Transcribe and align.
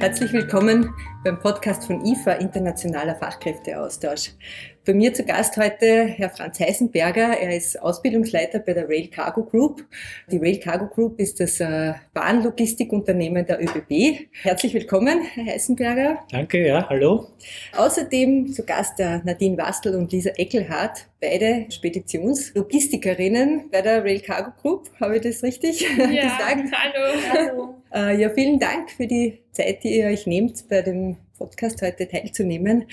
Herzlich 0.00 0.32
willkommen 0.32 0.94
beim 1.24 1.38
Podcast 1.38 1.84
von 1.84 2.02
IFA, 2.06 2.32
Internationaler 2.32 3.16
Fachkräfteaustausch. 3.16 4.30
Bei 4.86 4.94
mir 4.94 5.12
zu 5.12 5.24
Gast 5.24 5.58
heute 5.58 6.06
Herr 6.06 6.30
Franz 6.30 6.58
Heisenberger. 6.58 7.38
Er 7.38 7.54
ist 7.54 7.78
Ausbildungsleiter 7.78 8.60
bei 8.60 8.72
der 8.72 8.88
Rail 8.88 9.08
Cargo 9.08 9.44
Group. 9.44 9.84
Die 10.32 10.38
Rail 10.38 10.58
Cargo 10.58 10.86
Group 10.86 11.20
ist 11.20 11.38
das 11.38 11.60
äh, 11.60 11.92
Bahnlogistikunternehmen 12.14 13.44
der 13.44 13.62
ÖBB. 13.62 14.26
Herzlich 14.40 14.72
willkommen, 14.72 15.20
Herr 15.34 15.44
Heisenberger. 15.44 16.20
Danke, 16.30 16.66
ja, 16.66 16.88
hallo. 16.88 17.28
Außerdem 17.76 18.50
zu 18.54 18.64
Gast 18.64 18.98
der 18.98 19.22
Nadine 19.24 19.58
Wastel 19.58 19.94
und 19.96 20.10
Lisa 20.12 20.30
Eckelhardt, 20.30 21.08
beide 21.20 21.66
Speditionslogistikerinnen 21.70 23.68
bei 23.70 23.82
der 23.82 24.02
Rail 24.02 24.20
Cargo 24.20 24.52
Group. 24.62 24.90
Habe 24.98 25.16
ich 25.16 25.22
das 25.22 25.42
richtig 25.42 25.82
ja, 25.82 26.06
gesagt? 26.06 26.72
Hallo. 26.72 27.20
hallo. 27.34 27.79
Äh, 27.92 28.20
ja, 28.20 28.30
vielen 28.30 28.58
Dank 28.58 28.90
für 28.90 29.06
die 29.06 29.40
Zeit, 29.52 29.82
die 29.82 29.98
ihr 29.98 30.06
euch 30.06 30.26
nehmt, 30.26 30.68
bei 30.68 30.82
dem 30.82 31.16
Podcast 31.38 31.82
heute 31.82 32.06
teilzunehmen. 32.06 32.84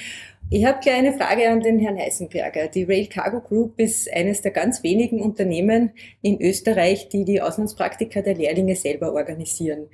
Ich 0.49 0.65
habe 0.65 0.79
gleich 0.81 0.95
eine 0.95 1.13
Frage 1.13 1.49
an 1.49 1.59
den 1.59 1.77
Herrn 1.79 1.99
Heisenberger. 1.99 2.67
Die 2.69 2.83
Rail 2.83 3.07
Cargo 3.07 3.41
Group 3.41 3.79
ist 3.79 4.11
eines 4.11 4.41
der 4.41 4.51
ganz 4.51 4.81
wenigen 4.81 5.21
Unternehmen 5.21 5.91
in 6.21 6.41
Österreich, 6.41 7.09
die 7.09 7.25
die 7.25 7.41
Auslandspraktika 7.41 8.21
der 8.21 8.35
Lehrlinge 8.35 8.75
selber 8.75 9.13
organisieren. 9.13 9.87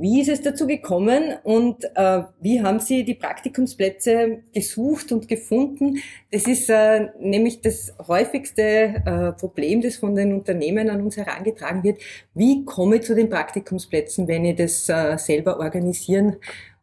Wie 0.00 0.20
ist 0.20 0.28
es 0.28 0.42
dazu 0.42 0.68
gekommen 0.68 1.34
und 1.42 1.82
äh, 1.96 2.22
wie 2.40 2.62
haben 2.62 2.78
Sie 2.78 3.04
die 3.04 3.16
Praktikumsplätze 3.16 4.44
gesucht 4.54 5.10
und 5.10 5.26
gefunden? 5.26 5.98
Das 6.30 6.46
ist 6.46 6.70
äh, 6.70 7.08
nämlich 7.18 7.62
das 7.62 7.92
häufigste 8.06 8.62
äh, 8.62 9.32
Problem, 9.32 9.82
das 9.82 9.96
von 9.96 10.14
den 10.14 10.32
Unternehmen 10.32 10.88
an 10.88 11.00
uns 11.00 11.16
herangetragen 11.16 11.82
wird. 11.82 12.00
Wie 12.32 12.64
komme 12.64 12.96
ich 12.96 13.02
zu 13.02 13.16
den 13.16 13.28
Praktikumsplätzen, 13.28 14.28
wenn 14.28 14.44
ich 14.44 14.54
das 14.54 14.88
äh, 14.88 15.18
selber 15.18 15.58
organisieren 15.58 16.36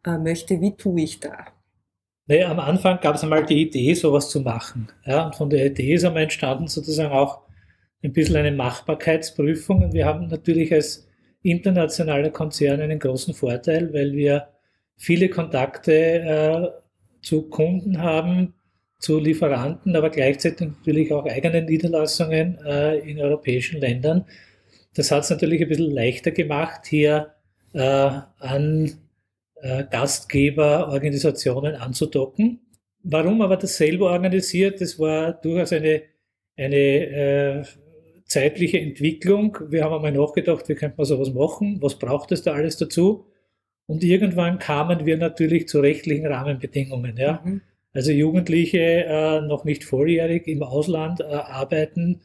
äh, 0.04 0.18
möchte? 0.18 0.60
Wie 0.60 0.76
tue 0.76 1.00
ich 1.00 1.18
da? 1.18 1.46
Naja, 2.26 2.50
am 2.50 2.60
Anfang 2.60 3.00
gab 3.00 3.14
es 3.14 3.22
einmal 3.22 3.46
die 3.46 3.62
Idee, 3.62 3.94
sowas 3.94 4.28
zu 4.28 4.40
machen. 4.40 4.88
Ja, 5.06 5.24
und 5.24 5.36
von 5.36 5.48
der 5.48 5.64
Idee 5.64 5.94
ist 5.94 6.04
einmal 6.04 6.24
entstanden 6.24 6.68
sozusagen 6.68 7.12
auch 7.12 7.46
ein 8.02 8.12
bisschen 8.12 8.36
eine 8.36 8.52
Machbarkeitsprüfung. 8.52 9.84
Und 9.84 9.94
wir 9.94 10.04
haben 10.04 10.26
natürlich 10.26 10.70
als 10.74 11.05
internationaler 11.50 12.30
Konzern 12.30 12.80
einen 12.80 12.98
großen 12.98 13.34
Vorteil, 13.34 13.92
weil 13.92 14.12
wir 14.12 14.48
viele 14.96 15.28
Kontakte 15.28 15.92
äh, 15.92 16.68
zu 17.22 17.42
Kunden 17.48 18.00
haben, 18.00 18.54
zu 18.98 19.18
Lieferanten, 19.18 19.94
aber 19.94 20.10
gleichzeitig 20.10 20.68
natürlich 20.68 21.12
auch 21.12 21.26
eigene 21.26 21.62
Niederlassungen 21.62 22.58
äh, 22.64 22.98
in 22.98 23.20
europäischen 23.20 23.80
Ländern. 23.80 24.24
Das 24.94 25.10
hat 25.10 25.24
es 25.24 25.30
natürlich 25.30 25.60
ein 25.60 25.68
bisschen 25.68 25.90
leichter 25.90 26.30
gemacht, 26.30 26.86
hier 26.86 27.34
äh, 27.74 27.80
an 27.80 28.90
äh, 29.56 29.84
Gastgeberorganisationen 29.90 31.74
anzudocken. 31.74 32.60
Warum 33.02 33.42
aber 33.42 33.56
das 33.56 33.76
selber 33.76 34.10
organisiert, 34.12 34.80
das 34.80 34.98
war 34.98 35.34
durchaus 35.34 35.72
eine, 35.72 36.02
eine 36.56 36.76
äh, 36.76 37.64
zeitliche 38.26 38.80
Entwicklung. 38.80 39.56
Wir 39.68 39.84
haben 39.84 39.94
einmal 39.94 40.12
nachgedacht, 40.12 40.68
wie 40.68 40.74
könnte 40.74 40.96
man 40.98 41.06
sowas 41.06 41.32
machen, 41.32 41.80
was 41.80 41.98
braucht 41.98 42.32
es 42.32 42.42
da 42.42 42.52
alles 42.52 42.76
dazu? 42.76 43.26
Und 43.86 44.02
irgendwann 44.02 44.58
kamen 44.58 45.06
wir 45.06 45.16
natürlich 45.16 45.68
zu 45.68 45.80
rechtlichen 45.80 46.26
Rahmenbedingungen. 46.26 47.16
Ja? 47.16 47.40
Mhm. 47.44 47.60
Also 47.92 48.10
Jugendliche, 48.10 48.78
äh, 48.78 49.40
noch 49.42 49.64
nicht 49.64 49.84
volljährig, 49.84 50.48
im 50.48 50.62
Ausland 50.62 51.20
äh, 51.20 51.24
arbeiten, 51.24 52.20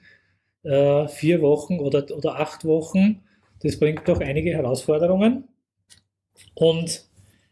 äh, 0.64 1.08
vier 1.08 1.42
Wochen 1.42 1.80
oder, 1.80 2.06
oder 2.16 2.40
acht 2.40 2.66
Wochen. 2.66 3.22
Das 3.62 3.80
bringt 3.80 4.08
doch 4.08 4.20
einige 4.20 4.52
Herausforderungen. 4.52 5.46
Und 6.56 7.08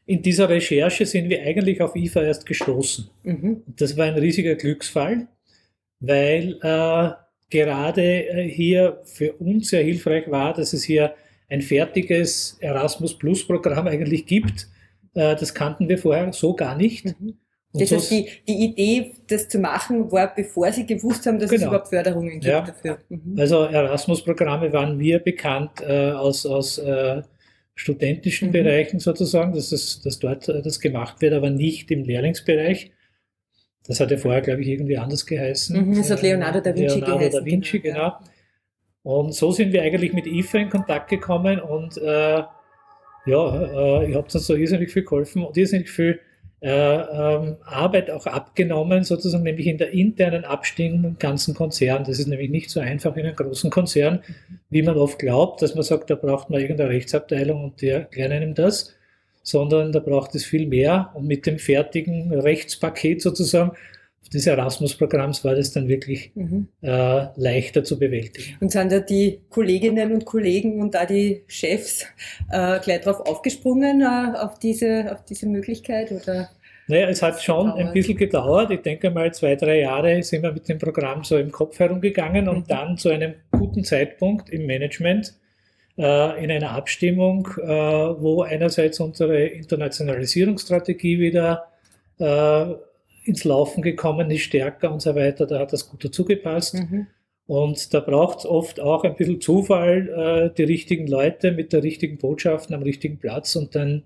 in 0.07 0.23
dieser 0.23 0.49
Recherche 0.49 1.05
sind 1.05 1.29
wir 1.29 1.43
eigentlich 1.43 1.81
auf 1.81 1.95
IFA 1.95 2.23
erst 2.23 2.47
gestoßen. 2.47 3.09
Mhm. 3.23 3.63
Das 3.67 3.95
war 3.95 4.05
ein 4.05 4.15
riesiger 4.15 4.55
Glücksfall, 4.55 5.27
weil 5.99 6.57
äh, 6.63 7.11
gerade 7.49 8.27
äh, 8.27 8.47
hier 8.47 9.01
für 9.03 9.33
uns 9.33 9.69
sehr 9.69 9.83
hilfreich 9.83 10.29
war, 10.29 10.53
dass 10.53 10.73
es 10.73 10.83
hier 10.83 11.13
ein 11.49 11.61
fertiges 11.61 12.57
Erasmus 12.59 13.17
Plus 13.17 13.45
Programm 13.45 13.87
eigentlich 13.87 14.25
gibt. 14.25 14.67
Äh, 15.13 15.35
das 15.35 15.53
kannten 15.53 15.89
wir 15.89 15.97
vorher 15.97 16.31
so 16.31 16.53
gar 16.53 16.77
nicht. 16.77 17.05
Mhm. 17.05 17.35
das 17.73 17.91
heißt, 17.91 18.11
die, 18.11 18.29
die 18.47 18.65
Idee, 18.65 19.11
das 19.27 19.47
zu 19.47 19.59
machen, 19.59 20.11
war, 20.11 20.33
bevor 20.33 20.71
Sie 20.71 20.85
gewusst 20.85 21.25
haben, 21.25 21.39
dass 21.39 21.49
genau. 21.49 21.63
es 21.63 21.67
überhaupt 21.67 21.87
Förderungen 21.89 22.33
gibt 22.33 22.45
ja. 22.45 22.61
dafür. 22.61 22.99
Mhm. 23.09 23.39
Also 23.39 23.63
Erasmus-Programme 23.63 24.71
waren 24.71 24.97
mir 24.97 25.19
bekannt 25.19 25.81
äh, 25.81 26.11
aus, 26.11 26.45
aus 26.45 26.77
äh, 26.77 27.21
studentischen 27.73 28.49
mhm. 28.49 28.53
Bereichen 28.53 28.99
sozusagen, 28.99 29.53
dass, 29.53 29.69
das, 29.69 30.01
dass 30.01 30.19
dort 30.19 30.47
äh, 30.49 30.61
das 30.61 30.79
gemacht 30.79 31.21
wird, 31.21 31.33
aber 31.33 31.49
nicht 31.49 31.89
im 31.91 32.03
Lehrlingsbereich. 32.03 32.91
Das 33.89 33.99
hat 33.99 34.11
ja 34.11 34.17
vorher, 34.17 34.41
glaube 34.41 34.61
ich, 34.61 34.67
irgendwie 34.67 34.99
anders 34.99 35.25
geheißen. 35.25 35.83
Mhm, 35.83 35.95
das 35.95 36.11
hat 36.11 36.21
Leonardo 36.21 36.59
da 36.59 36.75
Vinci 36.75 36.99
Leonardo 36.99 37.17
geheißen. 37.17 37.39
da 37.39 37.45
Vinci, 37.45 37.79
genau. 37.79 37.95
genau. 37.95 38.19
Und 39.01 39.33
so 39.33 39.51
sind 39.51 39.73
wir 39.73 39.81
eigentlich 39.81 40.13
mit 40.13 40.27
IFA 40.27 40.59
in 40.59 40.69
Kontakt 40.69 41.09
gekommen 41.09 41.59
und 41.59 41.97
äh, 41.97 42.43
ja, 43.25 44.01
äh, 44.05 44.11
ihr 44.11 44.15
habt 44.15 44.35
uns 44.35 44.45
so 44.45 44.53
irrsinnig 44.53 44.91
viel 44.91 45.03
geholfen 45.03 45.43
und 45.43 45.57
irrsinnig 45.57 45.89
viel 45.89 46.19
äh, 46.61 46.69
ähm, 46.69 47.57
Arbeit 47.63 48.11
auch 48.11 48.27
abgenommen, 48.27 49.03
sozusagen 49.03 49.43
nämlich 49.43 49.65
in 49.65 49.79
der 49.79 49.91
internen 49.91 50.45
Abstimmung 50.45 51.03
im 51.05 51.17
ganzen 51.17 51.55
Konzern. 51.55 52.03
Das 52.03 52.19
ist 52.19 52.27
nämlich 52.27 52.51
nicht 52.51 52.69
so 52.69 52.81
einfach 52.81 53.15
in 53.15 53.25
einem 53.25 53.35
großen 53.35 53.71
Konzern, 53.71 54.19
wie 54.69 54.83
man 54.83 54.97
oft 54.97 55.17
glaubt, 55.17 55.63
dass 55.63 55.73
man 55.73 55.83
sagt, 55.83 56.11
da 56.11 56.15
braucht 56.15 56.51
man 56.51 56.61
irgendeine 56.61 56.91
Rechtsabteilung 56.91 57.63
und 57.63 57.81
die 57.81 57.87
erklären 57.87 58.33
einem 58.33 58.53
das, 58.53 58.93
sondern 59.49 59.91
da 59.91 59.99
braucht 59.99 60.35
es 60.35 60.45
viel 60.45 60.67
mehr 60.67 61.11
und 61.13 61.27
mit 61.27 61.45
dem 61.45 61.59
fertigen 61.59 62.33
Rechtspaket 62.33 63.21
sozusagen 63.21 63.71
des 64.33 64.47
Erasmus-Programms 64.47 65.43
war 65.43 65.55
das 65.55 65.71
dann 65.71 65.87
wirklich 65.87 66.31
mhm. 66.35 66.67
äh, 66.81 67.27
leichter 67.35 67.83
zu 67.83 67.97
bewältigen. 67.97 68.57
Und 68.59 68.71
sind 68.71 68.91
da 68.91 68.99
die 68.99 69.41
Kolleginnen 69.49 70.13
und 70.13 70.25
Kollegen 70.25 70.81
und 70.81 70.93
da 70.93 71.05
die 71.05 71.43
Chefs 71.47 72.05
äh, 72.51 72.79
gleich 72.79 73.01
darauf 73.01 73.25
aufgesprungen, 73.27 74.01
äh, 74.01 74.37
auf, 74.37 74.59
diese, 74.59 75.11
auf 75.11 75.25
diese 75.25 75.47
Möglichkeit? 75.47 76.11
Oder? 76.11 76.49
Naja, 76.87 77.07
es 77.07 77.21
hat 77.21 77.41
schon 77.41 77.71
ein 77.71 77.93
bisschen 77.93 78.17
gedauert. 78.17 78.71
Ich 78.71 78.81
denke 78.81 79.11
mal, 79.11 79.33
zwei, 79.33 79.55
drei 79.55 79.81
Jahre 79.81 80.21
sind 80.23 80.43
wir 80.43 80.51
mit 80.51 80.67
dem 80.67 80.79
Programm 80.79 81.23
so 81.23 81.37
im 81.37 81.51
Kopf 81.51 81.79
herumgegangen 81.79 82.47
und 82.47 82.59
mhm. 82.59 82.67
dann 82.67 82.97
zu 82.97 83.09
einem 83.09 83.33
guten 83.51 83.83
Zeitpunkt 83.83 84.49
im 84.49 84.65
Management 84.65 85.33
äh, 85.99 86.43
in 86.43 86.49
einer 86.49 86.71
Abstimmung, 86.71 87.47
äh, 87.61 87.67
wo 87.67 88.41
einerseits 88.41 88.99
unsere 89.01 89.45
Internationalisierungsstrategie 89.45 91.19
wieder 91.19 91.67
äh, 92.19 92.73
ins 93.25 93.43
Laufen 93.43 93.81
gekommen 93.81 94.31
ist, 94.31 94.43
stärker 94.43 94.91
und 94.91 95.01
so 95.01 95.13
weiter. 95.13 95.45
Da 95.45 95.59
hat 95.59 95.73
das 95.73 95.89
gut 95.89 96.03
dazu 96.03 96.23
gepasst. 96.23 96.75
Mhm. 96.75 97.07
Und 97.47 97.93
da 97.93 97.99
braucht 97.99 98.39
es 98.39 98.45
oft 98.45 98.79
auch 98.79 99.03
ein 99.03 99.15
bisschen 99.15 99.41
Zufall, 99.41 100.51
äh, 100.51 100.55
die 100.55 100.63
richtigen 100.63 101.07
Leute 101.07 101.51
mit 101.51 101.73
der 101.73 101.83
richtigen 101.83 102.17
Botschaften 102.17 102.75
am 102.75 102.83
richtigen 102.83 103.17
Platz 103.17 103.55
und 103.55 103.75
dann, 103.75 104.03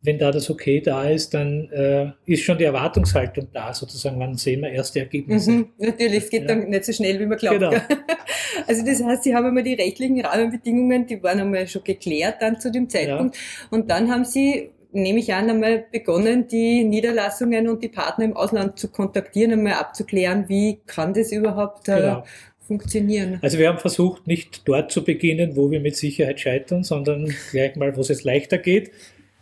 wenn 0.00 0.18
da 0.18 0.30
das 0.30 0.48
Okay 0.48 0.80
da 0.80 1.08
ist, 1.08 1.34
dann 1.34 1.68
äh, 1.70 2.12
ist 2.24 2.42
schon 2.42 2.58
die 2.58 2.64
Erwartungshaltung 2.64 3.48
da, 3.52 3.74
sozusagen, 3.74 4.18
wann 4.20 4.36
sehen 4.36 4.60
wir 4.60 4.70
erste 4.70 5.00
Ergebnisse. 5.00 5.50
Mhm, 5.50 5.68
natürlich, 5.78 6.24
es 6.24 6.30
geht 6.30 6.42
ja. 6.42 6.48
dann 6.48 6.68
nicht 6.68 6.84
so 6.84 6.92
schnell, 6.92 7.18
wie 7.18 7.26
man 7.26 7.38
glaubt. 7.38 7.58
Genau. 7.58 7.72
Also 8.66 8.84
das 8.84 9.02
heißt, 9.02 9.24
Sie 9.24 9.34
haben 9.34 9.46
einmal 9.46 9.62
die 9.62 9.74
rechtlichen 9.74 10.20
Rahmenbedingungen, 10.20 11.06
die 11.06 11.22
waren 11.22 11.40
einmal 11.40 11.66
schon 11.68 11.84
geklärt 11.84 12.36
dann 12.40 12.60
zu 12.60 12.70
dem 12.70 12.88
Zeitpunkt. 12.88 13.36
Ja. 13.36 13.42
Und 13.70 13.88
dann 13.88 14.10
haben 14.10 14.24
Sie 14.24 14.70
nehme 14.92 15.18
ich 15.20 15.32
an, 15.32 15.48
einmal 15.48 15.86
begonnen, 15.90 16.48
die 16.48 16.84
Niederlassungen 16.84 17.68
und 17.68 17.82
die 17.82 17.88
Partner 17.88 18.24
im 18.24 18.36
Ausland 18.36 18.78
zu 18.78 18.88
kontaktieren, 18.88 19.52
einmal 19.52 19.74
abzuklären, 19.74 20.48
wie 20.48 20.80
kann 20.86 21.14
das 21.14 21.32
überhaupt 21.32 21.88
äh, 21.88 21.96
genau. 21.96 22.24
funktionieren. 22.66 23.38
Also 23.42 23.58
wir 23.58 23.68
haben 23.68 23.78
versucht, 23.78 24.26
nicht 24.26 24.66
dort 24.66 24.90
zu 24.90 25.04
beginnen, 25.04 25.56
wo 25.56 25.70
wir 25.70 25.80
mit 25.80 25.96
Sicherheit 25.96 26.40
scheitern, 26.40 26.84
sondern 26.84 27.32
gleich 27.50 27.76
mal, 27.76 27.96
wo 27.96 28.00
es 28.00 28.08
jetzt 28.08 28.24
leichter 28.24 28.58
geht. 28.58 28.90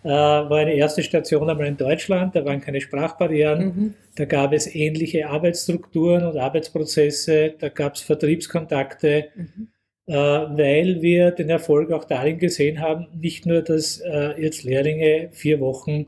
Äh, 0.07 0.09
war 0.09 0.59
eine 0.59 0.75
erste 0.75 1.03
Station 1.03 1.51
einmal 1.51 1.67
in 1.67 1.77
Deutschland, 1.77 2.37
da 2.37 2.45
waren 2.45 2.61
keine 2.61 2.81
Sprachbarrieren, 2.81 3.65
mhm. 3.65 3.95
da 4.15 4.25
gab 4.25 4.53
es 4.53 4.73
ähnliche 4.73 5.29
Arbeitsstrukturen 5.29 6.25
und 6.25 6.39
Arbeitsprozesse, 6.39 7.55
da 7.59 7.69
gab 7.71 7.97
es 7.97 8.03
Vertriebskontakte. 8.03 9.29
Mhm 9.35 9.69
äh, 10.09 10.15
weil 10.15 11.03
wir 11.03 11.33
den 11.33 11.51
Erfolg 11.51 11.91
auch 11.91 12.05
darin 12.05 12.39
gesehen 12.39 12.81
haben, 12.81 13.09
nicht 13.13 13.45
nur, 13.45 13.63
dass 13.63 13.99
äh, 13.99 14.41
jetzt 14.41 14.63
Lehrlinge 14.63 15.31
vier 15.33 15.59
Wochen 15.59 16.07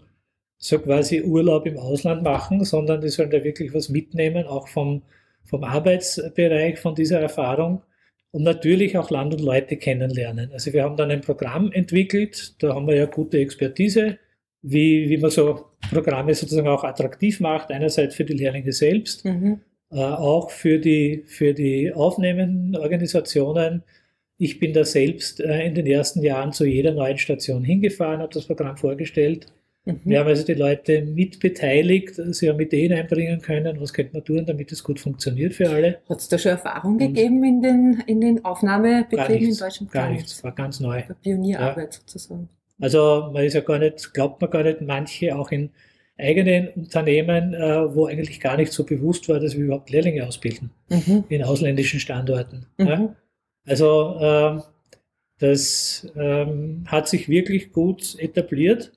so 0.57 0.79
quasi 0.79 1.23
Urlaub 1.23 1.67
im 1.67 1.79
Ausland 1.79 2.23
machen, 2.23 2.65
sondern 2.65 3.01
die 3.01 3.09
sollen 3.09 3.31
da 3.31 3.43
wirklich 3.43 3.75
was 3.75 3.89
mitnehmen, 3.89 4.47
auch 4.47 4.69
vom, 4.69 5.03
vom 5.45 5.65
Arbeitsbereich, 5.65 6.79
von 6.79 6.95
dieser 6.95 7.19
Erfahrung 7.19 7.83
und 8.31 8.43
natürlich 8.43 8.97
auch 8.99 9.11
Land 9.11 9.35
und 9.35 9.41
Leute 9.41 9.77
kennenlernen. 9.77 10.53
Also 10.53 10.73
wir 10.73 10.83
haben 10.83 10.97
dann 10.97 11.11
ein 11.11 11.21
Programm 11.23 11.73
entwickelt, 11.73 12.63
da 12.63 12.75
haben 12.75 12.87
wir 12.87 12.97
ja 12.97 13.07
gute 13.07 13.39
Expertise, 13.39 14.19
wie, 14.63 15.09
wie 15.09 15.19
man 15.19 15.31
so 15.31 15.67
Programme 15.91 16.35
sozusagen 16.35 16.69
auch 16.69 16.85
attraktiv 16.85 17.41
macht, 17.41 17.71
einerseits 17.71 18.17
für 18.17 18.25
die 18.25 18.35
Lehrlinge 18.35 18.73
selbst, 18.73 19.25
mhm. 19.25 19.61
Äh, 19.91 20.01
auch 20.01 20.51
für 20.51 20.79
die, 20.79 21.23
für 21.25 21.55
die 21.55 21.93
aufnehmenden 21.95 22.77
Organisationen, 22.77 23.85
Ich 24.39 24.61
bin 24.61 24.73
da 24.73 24.85
selbst 24.85 25.41
äh, 25.41 25.67
in 25.67 25.75
den 25.75 25.87
ersten 25.87 26.23
Jahren 26.23 26.53
zu 26.53 26.67
jeder 26.67 26.93
neuen 26.93 27.19
Station 27.19 27.65
hingefahren, 27.65 28.21
habe 28.21 28.33
das 28.35 28.47
Programm 28.47 28.77
vorgestellt. 28.77 29.47
Mhm. 29.89 30.01
Wir 30.05 30.21
haben 30.21 30.29
also 30.29 30.45
die 30.45 30.55
Leute 30.55 31.03
mit 31.03 31.41
beteiligt, 31.41 32.15
sie 32.17 32.49
haben 32.49 32.61
Ideen 32.61 32.93
einbringen 32.93 33.41
können, 33.41 33.81
was 33.81 33.93
könnte 33.93 34.13
man 34.13 34.25
tun, 34.25 34.45
damit 34.45 34.71
es 34.71 34.85
gut 34.85 35.01
funktioniert 35.01 35.55
für 35.55 35.71
alle. 35.71 36.01
Hat 36.09 36.19
es 36.19 36.29
da 36.29 36.37
schon 36.37 36.53
Erfahrung 36.53 36.93
Und 36.93 36.99
gegeben 36.99 37.43
in 37.43 37.63
den, 37.63 38.03
in 38.07 38.21
den 38.21 38.45
Aufnahmebetrieben 38.45 39.49
in 39.49 39.57
Deutschland? 39.57 39.91
Gar, 39.91 40.05
gar 40.05 40.13
nichts, 40.13 40.45
war 40.45 40.53
ganz 40.53 40.79
neu. 40.81 41.03
Pionierarbeit 41.23 41.95
ja. 41.95 42.01
sozusagen. 42.01 42.49
Also 42.79 43.31
man 43.33 43.45
ist 43.45 43.55
ja 43.55 43.61
gar 43.63 43.79
nicht, 43.79 44.13
glaubt 44.13 44.41
man 44.43 44.51
gar 44.51 44.63
nicht, 44.63 44.83
manche 44.83 45.35
auch 45.37 45.51
in 45.51 45.71
eigenen 46.19 46.69
Unternehmen, 46.69 47.55
äh, 47.55 47.95
wo 47.95 48.07
eigentlich 48.07 48.41
gar 48.41 48.57
nicht 48.57 48.73
so 48.73 48.85
bewusst 48.85 49.29
war, 49.29 49.41
dass 49.41 49.57
wir 49.57 49.65
überhaupt 49.65 49.91
Lehrlinge 49.91 50.27
ausbilden 50.27 50.71
mhm. 50.91 51.25
in 51.29 51.43
ausländischen 51.43 51.99
Standorten. 51.99 52.67
Mhm. 52.77 52.87
Ja? 52.87 53.17
Also 53.67 54.19
äh, 54.21 54.61
das 55.39 56.07
ähm, 56.17 56.85
hat 56.87 57.09
sich 57.09 57.29
wirklich 57.29 57.73
gut 57.73 58.17
etabliert 58.19 58.93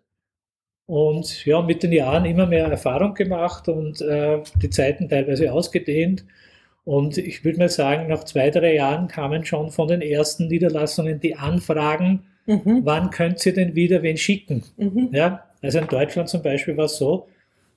und 0.91 1.45
ja, 1.45 1.61
mit 1.61 1.83
den 1.83 1.93
Jahren 1.93 2.25
immer 2.25 2.45
mehr 2.45 2.65
Erfahrung 2.65 3.13
gemacht 3.13 3.69
und 3.69 4.01
äh, 4.01 4.39
die 4.61 4.69
Zeiten 4.69 5.07
teilweise 5.07 5.49
ausgedehnt. 5.53 6.25
Und 6.83 7.17
ich 7.17 7.45
würde 7.45 7.59
mal 7.59 7.69
sagen, 7.69 8.09
nach 8.09 8.25
zwei, 8.25 8.49
drei 8.49 8.75
Jahren 8.75 9.07
kamen 9.07 9.45
schon 9.45 9.71
von 9.71 9.87
den 9.87 10.01
ersten 10.01 10.49
Niederlassungen 10.49 11.21
die 11.21 11.37
Anfragen, 11.37 12.23
mhm. 12.45 12.81
wann 12.83 13.09
könnt 13.09 13.45
ihr 13.45 13.53
denn 13.53 13.73
wieder 13.73 14.03
wen 14.03 14.17
schicken? 14.17 14.63
Mhm. 14.75 15.11
Ja, 15.13 15.45
also 15.61 15.79
in 15.79 15.87
Deutschland 15.87 16.27
zum 16.27 16.41
Beispiel 16.41 16.75
war 16.75 16.85
es 16.85 16.97
so, 16.97 17.29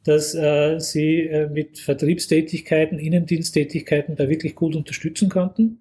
dass 0.03 0.35
äh, 0.35 0.81
sie 0.81 1.21
äh, 1.21 1.49
mit 1.49 1.79
Vertriebstätigkeiten, 1.79 2.99
Innendiensttätigkeiten 2.99 4.17
da 4.17 4.29
wirklich 4.29 4.57
gut 4.57 4.75
unterstützen 4.75 5.29
konnten. 5.29 5.79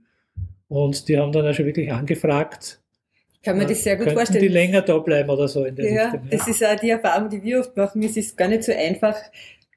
Und 0.67 1.07
die 1.07 1.17
haben 1.17 1.31
dann 1.31 1.47
also 1.47 1.65
wirklich 1.65 1.91
angefragt, 1.91 2.82
kann 3.43 3.57
man 3.57 3.67
das 3.67 3.83
sehr 3.83 3.97
gut 3.97 4.11
vorstellen. 4.11 4.41
die 4.41 4.47
länger 4.47 4.81
da 4.81 4.97
bleiben 4.99 5.29
oder 5.29 5.47
so 5.47 5.65
in 5.65 5.75
der 5.75 5.91
ja, 5.91 6.03
Richtung. 6.03 6.21
Ja, 6.29 6.37
das 6.37 6.47
ist 6.47 6.65
auch 6.65 6.75
die 6.79 6.89
Erfahrung, 6.89 7.29
die 7.29 7.43
wir 7.43 7.59
oft 7.59 7.75
machen. 7.75 8.01
Es 8.03 8.15
ist 8.15 8.37
gar 8.37 8.47
nicht 8.47 8.63
so 8.63 8.71
einfach, 8.71 9.15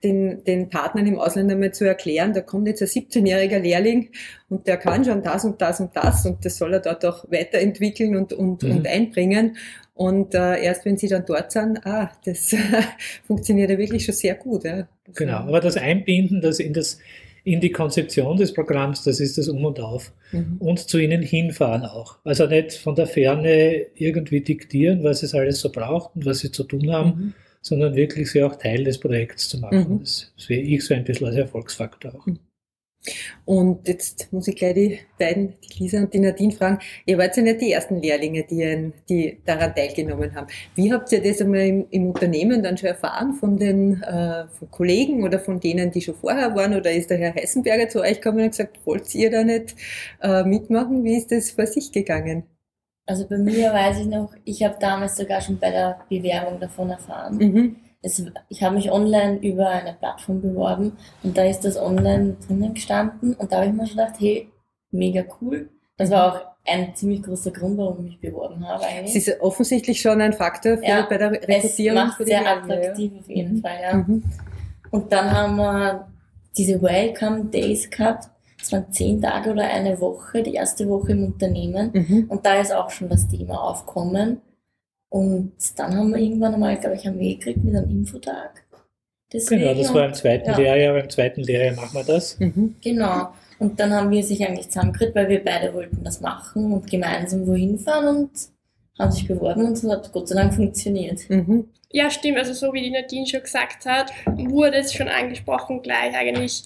den, 0.04 0.44
den 0.44 0.68
Partnern 0.68 1.06
im 1.06 1.18
Ausland 1.18 1.50
einmal 1.50 1.72
zu 1.72 1.84
erklären, 1.84 2.32
da 2.32 2.40
kommt 2.40 2.68
jetzt 2.68 2.82
ein 2.82 2.88
17-jähriger 2.88 3.58
Lehrling 3.58 4.10
und 4.48 4.66
der 4.66 4.76
kann 4.76 5.04
schon 5.04 5.22
das 5.22 5.44
und 5.44 5.60
das 5.60 5.80
und 5.80 5.96
das 5.96 6.26
und 6.26 6.44
das 6.44 6.58
soll 6.58 6.74
er 6.74 6.80
dort 6.80 7.04
auch 7.04 7.24
weiterentwickeln 7.30 8.16
und, 8.16 8.32
und, 8.32 8.62
mhm. 8.62 8.70
und 8.72 8.86
einbringen. 8.86 9.56
Und 9.94 10.34
äh, 10.34 10.62
erst 10.62 10.84
wenn 10.84 10.98
sie 10.98 11.08
dann 11.08 11.24
dort 11.24 11.50
sind, 11.50 11.84
ah, 11.86 12.12
das 12.24 12.54
funktioniert 13.26 13.70
ja 13.70 13.78
wirklich 13.78 14.04
schon 14.04 14.14
sehr 14.14 14.34
gut. 14.34 14.64
Ja. 14.64 14.86
Genau, 15.14 15.38
aber 15.38 15.60
das 15.60 15.76
Einbinden, 15.78 16.42
das 16.42 16.60
in, 16.60 16.74
das 16.74 16.98
in 17.46 17.60
die 17.60 17.70
Konzeption 17.70 18.37
des 18.37 18.52
Programms, 18.52 19.04
das 19.04 19.20
ist 19.20 19.38
das 19.38 19.46
Um 19.48 19.64
und 19.64 19.78
Auf. 19.78 20.12
Mhm. 20.32 20.56
Und 20.58 20.81
zu 20.81 20.98
ihnen 20.98 21.22
hinfahren 21.22 21.84
auch. 21.84 22.16
Also 22.25 22.46
nicht 22.46 22.72
von 22.72 22.96
der 22.96 23.06
Ferne 23.06 23.87
irgendwie 23.94 24.40
diktieren, 24.40 25.04
was 25.04 25.22
es 25.22 25.32
alles 25.32 25.60
so 25.60 25.70
braucht 25.70 26.16
und 26.16 26.26
was 26.26 26.40
sie 26.40 26.50
zu 26.50 26.64
tun 26.64 26.90
haben, 26.90 27.08
mhm. 27.08 27.34
sondern 27.62 27.94
wirklich 27.94 28.32
sie 28.32 28.43
auch 28.43 28.56
Teil 28.56 28.82
des 28.82 28.98
Projekts 28.98 29.48
zu 29.48 29.60
machen. 29.60 29.87
Mhm. 29.88 30.00
Das 30.00 30.32
sehe 30.37 30.60
ich 30.60 30.84
so 30.84 30.94
ein 30.94 31.04
bisschen 31.04 31.28
als 31.28 31.37
Erfolgsfaktor 31.37 32.16
auch. 32.16 32.26
Und 33.44 33.87
jetzt 33.87 34.32
muss 34.32 34.49
ich 34.49 34.56
gleich 34.56 34.75
die 34.75 34.99
beiden, 35.19 35.55
die 35.62 35.82
Lisa 35.82 35.99
und 35.99 36.12
die 36.12 36.19
Nadine 36.19 36.53
fragen, 36.53 36.79
ihr 37.05 37.19
wart 37.19 37.37
ja 37.37 37.43
nicht 37.43 37.61
die 37.61 37.73
ersten 37.73 38.00
Lehrlinge, 38.00 38.44
die, 38.44 38.93
die 39.08 39.38
daran 39.44 39.75
teilgenommen 39.75 40.35
haben. 40.35 40.47
Wie 40.75 40.93
habt 40.93 41.12
ihr 41.12 41.23
das 41.23 41.41
einmal 41.41 41.61
im, 41.61 41.87
im 41.91 42.08
Unternehmen 42.08 42.62
dann 42.62 42.76
schon 42.76 42.88
erfahren 42.88 43.35
von 43.35 43.56
den 43.56 44.03
äh, 44.03 44.47
von 44.49 44.70
Kollegen 44.70 45.25
oder 45.25 45.38
von 45.38 45.61
denen, 45.61 45.91
die 45.91 46.00
schon 46.00 46.14
vorher 46.14 46.55
waren? 46.55 46.75
Oder 46.75 46.93
ist 46.93 47.11
der 47.11 47.19
Herr 47.19 47.35
Heißenberger 47.35 47.88
zu 47.88 48.00
euch 48.00 48.20
gekommen 48.20 48.44
und 48.44 48.50
gesagt, 48.50 48.79
wollt 48.85 49.14
ihr 49.14 49.31
da 49.31 49.44
nicht 49.44 49.76
äh, 50.23 50.43
mitmachen? 50.44 51.05
Wie 51.05 51.17
ist 51.17 51.31
das 51.31 51.50
vor 51.50 51.67
sich 51.67 51.93
gegangen? 51.93 52.44
Also 53.09 53.29
bei 53.29 53.38
mir 53.38 53.73
weiß 53.73 54.00
ich 54.00 54.06
noch, 54.06 54.35
ich 54.44 54.64
habe 54.64 54.76
damals 54.81 55.17
sogar 55.17 55.41
schon 55.41 55.59
bei 55.61 55.70
der 55.70 56.00
Bewerbung 56.11 56.59
davon 56.59 56.91
erfahren. 56.91 57.37
Mhm 57.37 57.76
es, 58.06 58.25
ich 58.49 58.62
habe 58.62 58.76
mich 58.76 58.91
online 58.91 59.38
über 59.38 59.69
eine 59.69 59.94
Plattform 59.94 60.41
beworben 60.41 60.93
und 61.23 61.37
da 61.37 61.44
ist 61.44 61.64
das 61.64 61.76
online 61.76 62.37
drinnen 62.47 62.75
gestanden 62.75 63.35
und 63.35 63.53
da 63.53 63.56
habe 63.56 63.67
ich 63.67 63.73
mir 63.73 63.87
schon 63.87 63.97
gedacht, 63.97 64.14
hey, 64.19 64.49
mega 64.93 65.25
cool. 65.41 65.69
Das 65.97 66.11
war 66.11 66.32
auch 66.32 66.41
ein 66.67 66.94
ziemlich 66.94 67.23
großer 67.23 67.50
Grund, 67.50 67.79
warum 67.79 67.99
ich 67.99 68.12
mich 68.12 68.20
beworben 68.20 68.67
habe. 68.67 68.85
Eigentlich. 68.85 69.17
Es 69.17 69.29
ist 69.29 69.41
offensichtlich 69.41 70.00
schon 70.00 70.20
ein 70.20 70.32
Faktor 70.32 70.79
für, 70.79 70.85
ja, 70.85 71.06
bei 71.08 71.19
der 71.19 71.32
Rekrutierung. 71.32 71.99
Es 71.99 72.05
macht 72.06 72.26
sehr 72.26 72.43
Lande, 72.43 72.75
attraktiv 72.75 73.12
ja. 73.12 73.19
auf 73.20 73.29
jeden 73.29 73.55
mhm. 73.55 73.61
Fall, 73.61 73.79
ja. 73.82 73.97
Mhm. 73.97 74.23
Und 74.91 75.12
dann 75.12 75.31
haben 75.31 75.56
wir 75.56 76.09
diese 76.56 76.81
Welcome 76.81 77.47
Days 77.47 77.91
gehabt. 77.91 78.29
Es 78.61 78.73
waren 78.73 78.91
zehn 78.91 79.20
Tage 79.20 79.50
oder 79.52 79.64
eine 79.64 80.00
Woche, 80.00 80.43
die 80.43 80.55
erste 80.55 80.88
Woche 80.88 81.12
im 81.12 81.25
Unternehmen. 81.25 81.91
Mhm. 81.93 82.26
Und 82.29 82.47
da 82.47 82.61
ist 82.61 82.73
auch 82.73 82.91
schon 82.91 83.09
das 83.09 83.29
Thema 83.29 83.62
aufkommen. 83.62 84.41
Und 85.16 85.52
dann 85.76 85.96
haben 85.96 86.10
wir 86.10 86.18
irgendwann 86.18 86.52
einmal, 86.52 86.76
glaube 86.76 86.96
ich, 86.96 87.06
einen 87.06 87.18
Weg 87.18 87.38
gekriegt 87.38 87.64
mit 87.64 87.74
einem 87.74 87.88
Infotag. 87.88 88.66
Deswegen, 89.32 89.62
genau, 89.62 89.74
das 89.74 89.94
war 89.94 90.04
im 90.04 90.12
zweiten 90.12 90.50
ja. 90.50 90.58
Lehrjahr. 90.58 90.92
Beim 90.92 91.08
zweiten 91.08 91.40
Lehrjahr 91.40 91.74
machen 91.74 91.94
wir 91.94 92.04
das. 92.04 92.38
Mhm. 92.38 92.76
Genau. 92.82 93.30
Und 93.58 93.80
dann 93.80 93.94
haben 93.94 94.10
wir 94.10 94.22
sich 94.22 94.46
eigentlich 94.46 94.68
zusammengekriegt, 94.68 95.14
weil 95.14 95.30
wir 95.30 95.42
beide 95.42 95.72
wollten 95.72 96.04
das 96.04 96.20
machen 96.20 96.70
und 96.70 96.90
gemeinsam 96.90 97.46
wohin 97.46 97.78
fahren 97.78 98.14
und 98.14 98.30
haben 98.98 99.10
sich 99.10 99.26
beworben 99.26 99.64
und 99.64 99.72
es 99.72 99.88
hat 99.88 100.12
Gott 100.12 100.28
sei 100.28 100.34
Dank 100.34 100.54
funktioniert. 100.54 101.30
Mhm. 101.30 101.70
Ja, 101.90 102.10
stimmt. 102.10 102.36
Also 102.36 102.52
so 102.52 102.74
wie 102.74 102.82
die 102.82 102.90
Nadine 102.90 103.26
schon 103.26 103.40
gesagt 103.40 103.86
hat, 103.86 104.12
wurde 104.26 104.76
es 104.76 104.92
schon 104.92 105.08
angesprochen 105.08 105.80
gleich 105.80 106.14
eigentlich 106.14 106.64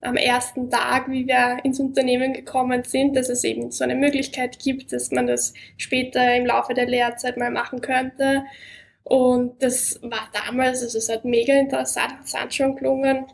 am 0.00 0.16
ersten 0.16 0.70
Tag, 0.70 1.10
wie 1.10 1.26
wir 1.26 1.58
ins 1.64 1.80
Unternehmen 1.80 2.32
gekommen 2.32 2.84
sind, 2.84 3.16
dass 3.16 3.28
es 3.28 3.44
eben 3.44 3.70
so 3.70 3.84
eine 3.84 3.96
Möglichkeit 3.96 4.58
gibt, 4.60 4.92
dass 4.92 5.10
man 5.10 5.26
das 5.26 5.54
später 5.76 6.36
im 6.36 6.46
Laufe 6.46 6.74
der 6.74 6.86
Lehrzeit 6.86 7.36
mal 7.36 7.50
machen 7.50 7.80
könnte. 7.80 8.44
Und 9.02 9.62
das 9.62 10.00
war 10.02 10.28
damals, 10.32 10.82
also 10.82 10.98
es 10.98 11.08
hat 11.08 11.24
mega 11.24 11.54
interessant 11.54 12.54
schon 12.54 12.76
gelungen. 12.76 13.26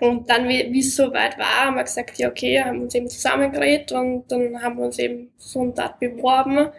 Und 0.00 0.28
dann, 0.30 0.48
wie 0.48 0.78
es 0.80 0.96
soweit 0.96 1.38
war, 1.38 1.66
haben 1.66 1.76
wir 1.76 1.84
gesagt, 1.84 2.18
ja 2.18 2.28
okay, 2.28 2.62
haben 2.62 2.82
uns 2.82 2.94
eben 2.94 3.08
zusammengeredet 3.08 3.92
und 3.92 4.30
dann 4.30 4.62
haben 4.62 4.78
wir 4.78 4.84
uns 4.86 4.98
eben 4.98 5.32
so 5.38 5.60
und 5.60 5.78
dort 5.78 5.98
beworben. 6.00 6.70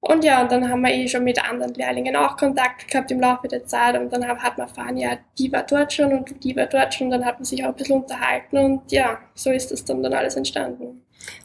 Und 0.00 0.22
ja, 0.24 0.42
und 0.42 0.52
dann 0.52 0.68
haben 0.68 0.82
wir 0.82 0.94
eh 0.94 1.08
schon 1.08 1.24
mit 1.24 1.42
anderen 1.42 1.74
Lehrlingen 1.74 2.14
auch 2.14 2.36
Kontakt 2.36 2.88
gehabt 2.88 3.10
im 3.10 3.20
Laufe 3.20 3.48
der 3.48 3.66
Zeit 3.66 3.98
und 4.00 4.12
dann 4.12 4.26
hat 4.26 4.56
man 4.56 4.68
erfahren, 4.68 4.96
ja, 4.96 5.18
die 5.38 5.50
war 5.50 5.64
dort 5.64 5.92
schon 5.92 6.12
und 6.12 6.44
die 6.44 6.54
war 6.54 6.66
dort 6.66 6.94
schon 6.94 7.08
und 7.08 7.12
dann 7.12 7.24
hat 7.24 7.38
man 7.38 7.44
sich 7.44 7.64
auch 7.64 7.70
ein 7.70 7.74
bisschen 7.74 8.02
unterhalten 8.02 8.58
und 8.58 8.92
ja, 8.92 9.18
so 9.34 9.50
ist 9.50 9.72
das 9.72 9.84
dann, 9.84 10.02
dann 10.02 10.14
alles 10.14 10.36
entstanden. 10.36 11.02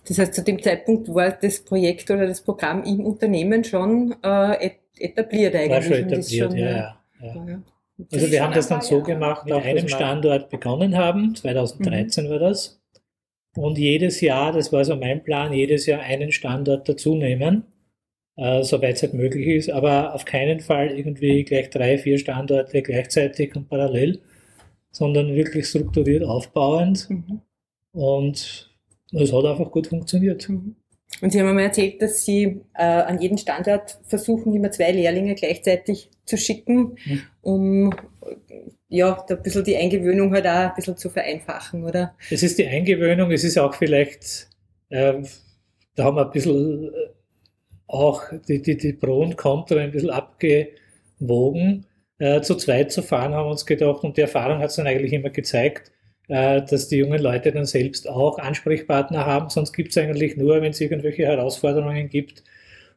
Das 0.07 0.19
heißt, 0.19 0.35
zu 0.35 0.43
dem 0.43 0.61
Zeitpunkt 0.61 1.11
war 1.13 1.31
das 1.31 1.65
Projekt 1.65 2.11
oder 2.11 2.27
das 2.27 2.41
Programm 2.41 2.83
im 2.83 3.03
Unternehmen 3.03 3.63
schon 3.63 4.15
äh, 4.21 4.69
etabliert 4.99 5.55
eigentlich. 5.55 5.71
War 5.71 5.81
schon 5.81 5.93
etabliert, 5.93 6.51
schon, 6.51 6.57
ja, 6.57 6.69
ja. 6.69 6.95
ja. 7.21 7.61
Also 8.11 8.31
wir 8.31 8.43
haben 8.43 8.53
das 8.53 8.67
dann 8.67 8.81
so 8.81 9.01
gemacht, 9.01 9.45
mit 9.45 9.53
einem 9.53 9.87
Standort 9.87 10.49
begonnen 10.49 10.95
haben, 10.95 11.35
2013 11.35 12.25
mhm. 12.25 12.29
war 12.29 12.39
das. 12.39 12.79
Und 13.55 13.77
jedes 13.79 14.21
Jahr, 14.21 14.51
das 14.51 14.71
war 14.71 14.85
so 14.85 14.95
mein 14.95 15.23
Plan, 15.23 15.53
jedes 15.53 15.87
Jahr 15.87 16.01
einen 16.01 16.31
Standort 16.31 16.87
dazu 16.87 17.15
nehmen 17.15 17.72
äh, 18.35 18.63
soweit 18.63 18.95
es 18.95 19.03
halt 19.03 19.13
möglich 19.13 19.47
ist, 19.47 19.69
aber 19.69 20.13
auf 20.15 20.25
keinen 20.25 20.59
Fall 20.59 20.91
irgendwie 20.97 21.43
gleich 21.43 21.69
drei, 21.69 21.97
vier 21.97 22.17
Standorte 22.17 22.81
gleichzeitig 22.81 23.55
und 23.55 23.69
parallel, 23.69 24.21
sondern 24.91 25.35
wirklich 25.35 25.67
strukturiert 25.67 26.23
aufbauend. 26.23 27.09
Mhm. 27.09 27.41
Und 27.91 28.71
es 29.11 29.33
hat 29.33 29.45
einfach 29.45 29.71
gut 29.71 29.87
funktioniert. 29.87 30.49
Mhm. 30.49 30.75
Und 31.21 31.31
Sie 31.31 31.39
haben 31.39 31.47
einmal 31.47 31.65
erzählt, 31.65 32.01
dass 32.01 32.25
Sie 32.25 32.61
äh, 32.73 32.83
an 32.83 33.21
jedem 33.21 33.37
Standort 33.37 33.99
versuchen, 34.03 34.53
immer 34.55 34.71
zwei 34.71 34.91
Lehrlinge 34.91 35.35
gleichzeitig 35.35 36.09
zu 36.25 36.37
schicken, 36.37 36.95
mhm. 37.05 37.21
um 37.41 37.95
ja, 38.89 39.23
da 39.27 39.35
ein 39.35 39.41
bisschen 39.41 39.63
die 39.63 39.77
Eingewöhnung 39.77 40.31
halt 40.33 40.45
auch 40.47 40.69
ein 40.69 40.75
bisschen 40.75 40.97
zu 40.97 41.09
vereinfachen, 41.09 41.83
oder? 41.83 42.15
Es 42.29 42.43
ist 42.43 42.57
die 42.57 42.67
Eingewöhnung, 42.67 43.31
es 43.31 43.43
ist 43.43 43.57
auch 43.57 43.73
vielleicht, 43.73 44.49
äh, 44.89 45.21
da 45.95 46.03
haben 46.03 46.17
wir 46.17 46.25
ein 46.25 46.31
bisschen 46.31 46.91
auch 47.87 48.23
die, 48.47 48.61
die, 48.61 48.77
die 48.77 48.93
Pro 48.93 49.21
und 49.21 49.37
Contra 49.37 49.77
ein 49.77 49.91
bisschen 49.91 50.09
abgewogen. 50.09 51.85
Äh, 52.19 52.41
zu 52.41 52.55
zweit 52.55 52.91
zu 52.91 53.01
fahren, 53.01 53.33
haben 53.33 53.47
wir 53.47 53.51
uns 53.51 53.65
gedacht, 53.65 54.03
und 54.03 54.17
die 54.17 54.21
Erfahrung 54.21 54.59
hat 54.59 54.69
es 54.69 54.75
dann 54.75 54.87
eigentlich 54.87 55.13
immer 55.13 55.29
gezeigt, 55.29 55.91
äh, 56.27 56.61
dass 56.61 56.87
die 56.87 56.97
jungen 56.97 57.21
Leute 57.21 57.51
dann 57.51 57.65
selbst 57.65 58.07
auch 58.07 58.39
Ansprechpartner 58.39 59.25
haben, 59.25 59.49
sonst 59.49 59.73
gibt 59.73 59.89
es 59.89 59.97
eigentlich 59.97 60.37
nur, 60.37 60.61
wenn 60.61 60.71
es 60.71 60.79
irgendwelche 60.79 61.25
Herausforderungen 61.25 62.09
gibt, 62.09 62.43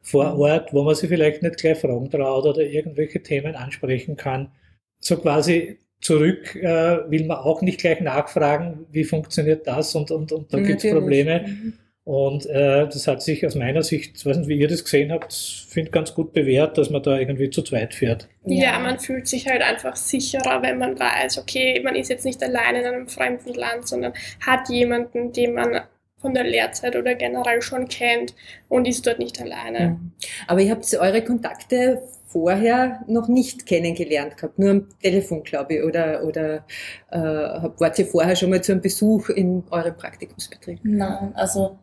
vor 0.01 0.33
mhm. 0.33 0.39
Ort, 0.39 0.73
wo 0.73 0.83
man 0.83 0.95
sich 0.95 1.09
vielleicht 1.09 1.43
nicht 1.43 1.57
gleich 1.57 1.77
fragen 1.79 2.09
traut 2.09 2.45
oder 2.45 2.61
irgendwelche 2.61 3.21
Themen 3.21 3.55
ansprechen 3.55 4.15
kann. 4.15 4.51
So 4.99 5.17
quasi 5.17 5.79
zurück 5.99 6.55
äh, 6.55 7.09
will 7.09 7.25
man 7.25 7.37
auch 7.37 7.61
nicht 7.61 7.79
gleich 7.79 7.99
nachfragen, 8.01 8.85
wie 8.91 9.03
funktioniert 9.03 9.67
das 9.67 9.95
und, 9.95 10.11
und, 10.11 10.31
und 10.31 10.53
da 10.53 10.59
gibt 10.59 10.83
es 10.83 10.91
Probleme. 10.91 11.45
Mhm. 11.47 11.73
Und 12.07 12.45
äh, 12.45 12.87
das 12.87 13.05
hat 13.05 13.21
sich 13.21 13.45
aus 13.45 13.55
meiner 13.55 13.83
Sicht, 13.83 14.15
ich 14.15 14.25
weiß 14.25 14.37
nicht, 14.37 14.47
wie 14.47 14.57
ihr 14.57 14.69
das 14.69 14.85
gesehen 14.85 15.11
habt, 15.11 15.33
finde 15.33 15.91
ganz 15.91 16.13
gut 16.13 16.31
bewährt, 16.31 16.77
dass 16.77 16.89
man 16.89 17.03
da 17.03 17.19
irgendwie 17.19 17.49
zu 17.49 17.63
zweit 17.63 17.93
fährt. 17.93 18.29
Ja. 18.45 18.71
ja, 18.71 18.79
man 18.79 18.97
fühlt 18.97 19.27
sich 19.27 19.45
halt 19.45 19.61
einfach 19.61 19.97
sicherer, 19.97 20.61
wenn 20.61 20.77
man 20.77 20.97
weiß, 20.97 21.37
okay, 21.37 21.81
man 21.83 21.95
ist 21.97 22.09
jetzt 22.09 22.23
nicht 22.23 22.41
allein 22.41 22.75
in 22.75 22.85
einem 22.85 23.07
fremden 23.09 23.53
Land, 23.55 23.89
sondern 23.89 24.13
hat 24.39 24.69
jemanden, 24.69 25.33
dem 25.33 25.55
man 25.55 25.81
von 26.15 26.33
der 26.33 26.45
Lehrzeit 26.45 26.95
oder 26.95 27.13
generell 27.13 27.61
schon 27.61 27.89
kennt 27.89 28.33
und 28.69 28.87
ist 28.87 29.05
dort 29.05 29.19
nicht 29.19 29.41
alleine. 29.41 29.89
Mhm. 29.89 30.11
Aber 30.47 30.61
ihr 30.61 30.71
habt 30.71 30.91
eure 30.93 31.21
Kontakte 31.25 32.01
vorher 32.25 33.03
noch 33.07 33.27
nicht 33.27 33.65
kennengelernt 33.65 34.37
gehabt, 34.37 34.57
nur 34.57 34.69
am 34.69 34.87
Telefon, 35.01 35.43
glaube 35.43 35.75
ich, 35.75 35.83
oder, 35.83 36.23
oder 36.23 36.65
äh, 37.11 37.19
wart 37.19 37.99
ihr 37.99 38.05
vorher 38.05 38.37
schon 38.37 38.49
mal 38.49 38.61
zu 38.61 38.71
einem 38.71 38.81
Besuch 38.81 39.27
in 39.27 39.65
eurem 39.71 39.97
Praktikumsbetrieb? 39.97 40.79
Nein, 40.83 41.33
also 41.35 41.77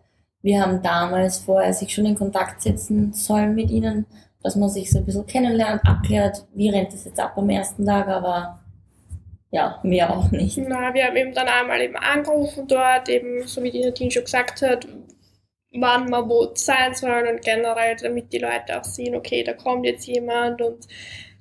wir 0.45 0.61
haben 0.61 0.83
damals 0.83 1.39
vorher 1.39 1.73
sich 1.73 1.95
schon 1.95 2.05
in 2.05 2.17
Kontakt 2.17 2.61
setzen 2.61 3.15
sollen 3.15 3.55
mit 3.55 3.71
ihnen, 3.71 4.05
dass 4.43 4.57
man 4.57 4.69
sich 4.69 4.91
so 4.91 4.99
ein 4.99 5.07
bisschen 5.07 5.25
kennenlernt, 5.25 5.81
abklärt, 5.87 6.47
wie 6.53 6.69
rennt 6.69 6.93
es 6.93 7.07
jetzt 7.07 7.19
ab 7.19 7.33
am 7.39 7.49
ersten 7.49 7.87
Tag, 7.87 8.09
aber 8.09 8.61
ja, 9.51 9.81
mehr 9.83 10.15
auch 10.15 10.31
nicht. 10.31 10.59
Na, 10.59 10.93
wir 10.93 11.07
haben 11.07 11.17
eben 11.17 11.33
dann 11.33 11.49
einmal 11.49 11.81
eben 11.81 11.97
angerufen 11.97 12.67
dort, 12.69 13.09
eben, 13.09 13.47
so 13.47 13.63
wie 13.63 13.71
die 13.71 13.81
Nadine 13.81 14.11
schon 14.11 14.25
gesagt 14.25 14.61
hat, 14.61 14.87
wann 15.73 16.11
man 16.11 16.29
wo 16.29 16.51
sein 16.55 16.93
soll 16.93 17.27
und 17.27 17.43
generell, 17.43 17.97
damit 17.97 18.31
die 18.31 18.39
Leute 18.39 18.79
auch 18.79 18.85
sehen, 18.85 19.15
okay, 19.15 19.45
da 19.45 19.55
kommt 19.55 19.87
jetzt 19.87 20.07
jemand 20.07 20.61
und 20.61 20.87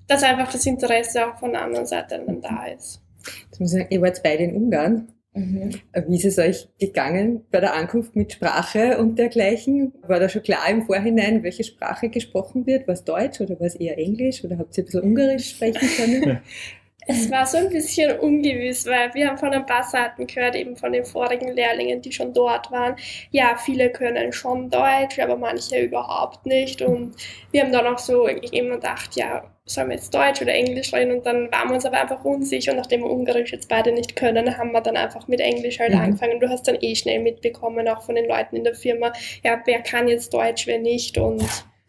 dass 0.08 0.24
einfach 0.24 0.50
das 0.50 0.66
Interesse 0.66 1.28
auch 1.28 1.38
von 1.40 1.52
der 1.52 1.64
anderen 1.64 1.86
Seite 1.86 2.24
dann 2.26 2.42
da 2.42 2.68
ist. 2.68 3.02
Jetzt 3.50 3.60
muss 3.60 3.74
ich 3.74 3.80
sagen, 3.80 3.92
ihr 3.94 4.02
wart 4.02 4.24
beide 4.24 4.44
in 4.44 4.56
Ungarn. 4.56 5.10
Mhm. 5.36 5.72
Wie 6.08 6.16
ist 6.16 6.26
es 6.26 6.38
euch 6.38 6.68
gegangen 6.80 7.44
bei 7.52 7.60
der 7.60 7.74
Ankunft 7.74 8.16
mit 8.16 8.34
Sprache 8.34 9.00
und 9.00 9.18
dergleichen? 9.18 9.94
War 10.04 10.20
da 10.20 10.30
schon 10.30 10.44
klar 10.44 10.70
im 10.70 10.84
Vorhinein, 10.84 11.42
welche 11.42 11.64
Sprache 11.64 12.10
gesprochen 12.10 12.68
wird? 12.68 12.88
War 12.88 12.94
es 12.94 13.04
Deutsch 13.04 13.42
oder 13.42 13.60
war 13.60 13.68
es 13.68 13.76
eher 13.76 13.98
Englisch 13.98 14.44
oder 14.44 14.60
habt 14.60 14.78
ihr 14.78 14.84
ein 14.84 14.86
bisschen 14.86 15.02
Ungarisch 15.02 15.50
sprechen 15.50 15.88
können? 15.98 16.40
Es 17.06 17.30
war 17.30 17.46
so 17.46 17.58
ein 17.58 17.70
bisschen 17.70 18.18
ungewiss, 18.20 18.86
weil 18.86 19.14
wir 19.14 19.28
haben 19.28 19.38
von 19.38 19.54
ein 19.54 19.66
paar 19.66 19.84
Seiten 19.84 20.26
gehört, 20.26 20.56
eben 20.56 20.78
von 20.78 20.94
den 20.94 21.06
vorigen 21.06 21.52
Lehrlingen, 21.52 22.02
die 22.02 22.12
schon 22.12 22.34
dort 22.34 22.72
waren. 22.72 22.96
Ja, 23.32 23.58
viele 23.58 23.92
können 23.92 24.32
schon 24.32 24.70
Deutsch, 24.70 25.20
aber 25.20 25.36
manche 25.36 25.82
überhaupt 25.82 26.46
nicht. 26.46 26.82
Und 26.82 27.16
wir 27.52 27.64
haben 27.64 27.72
dann 27.72 27.88
auch 27.88 27.98
so 27.98 28.28
eben 28.28 28.70
gedacht, 28.70 29.16
ja, 29.16 29.44
sollen 29.66 29.90
wir 29.90 29.96
jetzt 29.96 30.14
Deutsch 30.14 30.42
oder 30.42 30.54
Englisch 30.54 30.94
reden? 30.94 31.18
Und 31.18 31.26
dann 31.26 31.52
waren 31.52 31.70
wir 31.70 31.76
uns 31.76 31.86
aber 31.86 32.02
einfach 32.02 32.24
unsicher. 32.24 32.72
Und 32.72 32.78
nachdem 32.78 33.02
wir 33.02 33.10
Ungarisch 33.10 33.52
jetzt 33.52 33.70
beide 33.70 33.92
nicht 33.92 34.16
können, 34.16 34.58
haben 34.58 34.72
wir 34.72 34.82
dann 34.82 34.98
einfach 34.98 35.28
mit 35.28 35.40
Englisch 35.40 35.80
halt 35.80 35.94
mhm. 35.94 36.00
angefangen. 36.00 36.40
Du 36.40 36.50
hast 36.50 36.68
dann 36.68 36.78
eh 36.80 36.96
schnell 36.96 37.22
mitbekommen, 37.22 37.88
auch 37.88 38.02
von 38.02 38.16
den 38.16 38.28
Leuten 38.28 38.56
in 38.56 38.64
der 38.64 38.76
Firma, 38.76 39.14
ja, 39.44 39.62
wer 39.66 39.82
kann 39.82 40.08
jetzt 40.08 40.34
Deutsch, 40.34 40.68
wer 40.68 40.80
nicht. 40.80 41.18
Und 41.18 41.44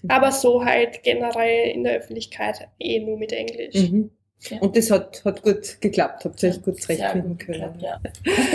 aber 0.07 0.33
so 0.33 0.65
halt 0.65 1.03
generell 1.03 1.71
in 1.71 1.85
der 1.85 1.97
Öffentlichkeit 1.97 2.69
eh 2.79 3.01
nur 3.01 3.17
mit 3.17 3.33
Englisch. 3.33 3.91
Mhm. 3.91 4.11
Ja. 4.51 4.59
Und 4.59 4.77
das 4.77 4.91
hat, 4.91 5.25
hat 5.25 5.43
gut 5.43 5.81
geklappt, 5.81 6.25
habt 6.25 6.43
ihr 6.43 6.51
euch 6.51 6.63
gut 6.63 6.81
zurechtfinden 6.81 7.39
können. 7.39 7.75
ja. 7.79 7.99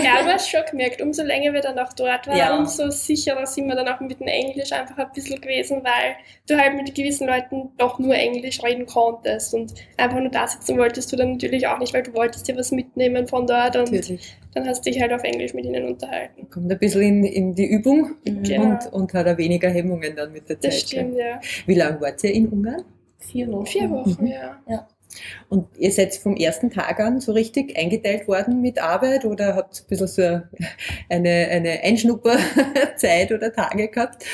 ja, 0.02 0.22
du 0.22 0.32
hast 0.32 0.48
schon 0.48 0.60
gemerkt, 0.70 1.02
umso 1.02 1.22
länger 1.22 1.52
wir 1.52 1.60
dann 1.60 1.78
auch 1.78 1.92
dort 1.92 2.28
waren, 2.28 2.36
ja. 2.36 2.56
umso 2.56 2.90
sicherer 2.90 3.44
sind 3.46 3.66
wir 3.66 3.74
dann 3.74 3.88
auch 3.88 3.98
mit 4.00 4.20
dem 4.20 4.28
Englisch 4.28 4.72
einfach 4.72 4.96
ein 4.98 5.10
bisschen 5.12 5.40
gewesen, 5.40 5.82
weil 5.82 6.14
du 6.48 6.56
halt 6.56 6.76
mit 6.76 6.94
gewissen 6.94 7.26
Leuten 7.26 7.70
doch 7.76 7.98
nur 7.98 8.14
Englisch 8.14 8.62
reden 8.62 8.86
konntest 8.86 9.52
und 9.52 9.74
einfach 9.96 10.20
nur 10.20 10.30
da 10.30 10.46
sitzen 10.46 10.78
wolltest 10.78 11.10
du 11.12 11.16
dann 11.16 11.32
natürlich 11.32 11.66
auch 11.66 11.78
nicht, 11.78 11.92
weil 11.92 12.04
du 12.04 12.14
wolltest 12.14 12.46
dir 12.46 12.56
was 12.56 12.70
mitnehmen 12.70 13.26
von 13.26 13.46
dort 13.46 13.74
und 13.76 13.90
natürlich. 13.90 14.36
dann 14.54 14.68
hast 14.68 14.86
du 14.86 14.90
dich 14.90 15.00
halt 15.00 15.12
auf 15.12 15.24
Englisch 15.24 15.54
mit 15.54 15.64
ihnen 15.64 15.84
unterhalten. 15.86 16.48
Kommt 16.50 16.70
ein 16.70 16.78
bisschen 16.78 17.02
in, 17.02 17.24
in 17.24 17.54
die 17.54 17.66
Übung 17.66 18.12
mhm. 18.24 18.42
genau. 18.44 18.62
und, 18.62 18.92
und 18.92 19.14
hat 19.14 19.26
auch 19.26 19.38
weniger 19.38 19.68
Hemmungen 19.68 20.14
dann 20.14 20.32
mit 20.32 20.48
der 20.48 20.60
Zeit. 20.60 20.72
Das 20.72 20.80
stimmt, 20.80 21.16
ja. 21.16 21.40
Wie 21.66 21.74
lange 21.74 22.00
wart 22.00 22.22
ihr 22.22 22.32
in 22.32 22.48
Ungarn? 22.48 22.84
Vier 23.18 23.50
Wochen. 23.50 23.66
Vier 23.66 23.90
Wochen, 23.90 24.16
mhm. 24.20 24.26
ja. 24.26 24.62
ja. 24.68 24.88
Und 25.48 25.66
ihr 25.78 25.92
seid 25.92 26.14
vom 26.14 26.36
ersten 26.36 26.70
Tag 26.70 27.00
an 27.00 27.20
so 27.20 27.32
richtig 27.32 27.76
eingeteilt 27.76 28.28
worden 28.28 28.60
mit 28.60 28.82
Arbeit 28.82 29.24
oder 29.24 29.54
habt 29.56 29.80
ein 29.80 29.88
bisschen 29.88 30.06
so 30.06 30.22
eine, 31.08 31.48
eine 31.48 31.80
Einschnupperzeit 31.82 33.32
oder 33.32 33.52
Tage 33.52 33.88
gehabt? 33.88 34.24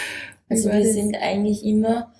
Also 0.48 0.70
wir 0.70 0.84
sind 0.84 1.16
eigentlich 1.16 1.64
immer, 1.64 2.12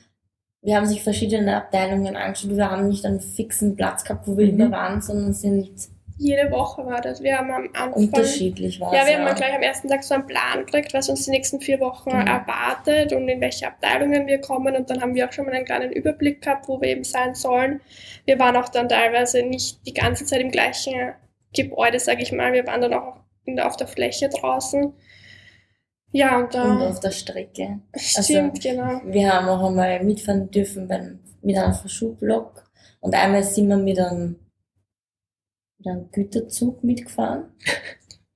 wir 0.63 0.77
haben 0.77 0.87
sich 0.87 1.03
verschiedene 1.03 1.57
Abteilungen 1.57 2.17
angeschaut, 2.17 2.57
wir 2.57 2.71
haben 2.71 2.89
nicht 2.89 3.05
einen 3.05 3.21
fixen 3.21 3.77
Platz 3.77 4.05
gehabt, 4.05 4.27
wo 4.27 4.37
wir 4.37 4.47
mhm. 4.47 4.61
immer 4.61 4.71
waren, 4.73 5.01
sondern 5.01 5.33
sind 5.33 5.71
jede 6.19 6.51
Woche 6.51 6.85
war 6.87 7.01
das. 7.01 7.23
Wir 7.23 7.37
haben 7.37 7.51
am 7.51 7.69
Anfang. 7.75 7.93
Unterschiedlich 7.93 8.81
war 8.81 8.95
Ja, 8.95 9.05
wir 9.05 9.13
ja. 9.13 9.19
haben 9.19 9.35
gleich 9.35 9.55
am 9.55 9.63
ersten 9.63 9.89
Tag 9.89 10.03
so 10.03 10.15
einen 10.15 10.27
Plan 10.27 10.65
gekriegt, 10.65 10.95
was 10.95 11.09
uns 11.09 11.27
die 11.27 11.31
nächsten 11.31 11.61
vier 11.61 11.79
Wochen 11.81 12.11
mhm. 12.11 12.27
erwartet 12.27 13.13
und 13.13 13.29
in 13.29 13.41
welche 13.41 13.67
Abteilungen 13.67 14.27
wir 14.27 14.41
kommen. 14.41 14.75
Und 14.75 14.89
dann 14.89 15.03
haben 15.03 15.15
wir 15.15 15.29
auch 15.29 15.33
schon 15.33 15.45
mal 15.45 15.55
einen 15.55 15.67
kleinen 15.67 15.93
Überblick 15.93 16.43
gehabt, 16.43 16.69
wo 16.69 16.81
wir 16.81 16.89
eben 16.89 17.05
sein 17.05 17.35
sollen. 17.35 17.81
Wir 18.25 18.39
waren 18.39 18.57
auch 18.57 18.71
dann 18.71 18.89
teilweise 18.89 19.43
nicht 19.43 19.87
die 19.87 19.93
ganze 19.93 20.25
Zeit 20.25 20.41
im 20.41 20.51
gleichen 20.51 21.13
Gebäude, 21.55 22.01
sage 22.01 22.23
ich 22.23 22.33
mal. 22.33 22.53
Wir 22.55 22.67
waren 22.67 22.81
dann 22.81 22.95
auch 22.95 23.19
der, 23.47 23.67
auf 23.67 23.77
der 23.77 23.87
Fläche 23.87 24.31
draußen. 24.31 24.95
Ja, 26.13 26.39
und, 26.39 26.55
und 26.55 26.83
auf 26.83 27.01
der 27.01 27.11
Strecke. 27.11 27.81
Stimmt, 27.95 28.65
also, 28.65 28.69
genau. 28.71 29.01
Wir 29.05 29.35
haben 29.35 29.49
auch 29.49 29.69
einmal 29.69 30.03
mitfahren 30.03 30.51
dürfen 30.51 30.89
beim, 30.89 31.19
mit 31.43 31.59
einem 31.59 31.75
Verschubblock. 31.75 32.65
Und 33.01 33.15
einmal 33.15 33.43
sind 33.43 33.69
wir 33.69 33.77
mit 33.77 33.99
einem 33.99 34.37
mit 35.87 35.95
einem 35.95 36.11
Güterzug 36.11 36.85
mitgefahren. 36.85 37.45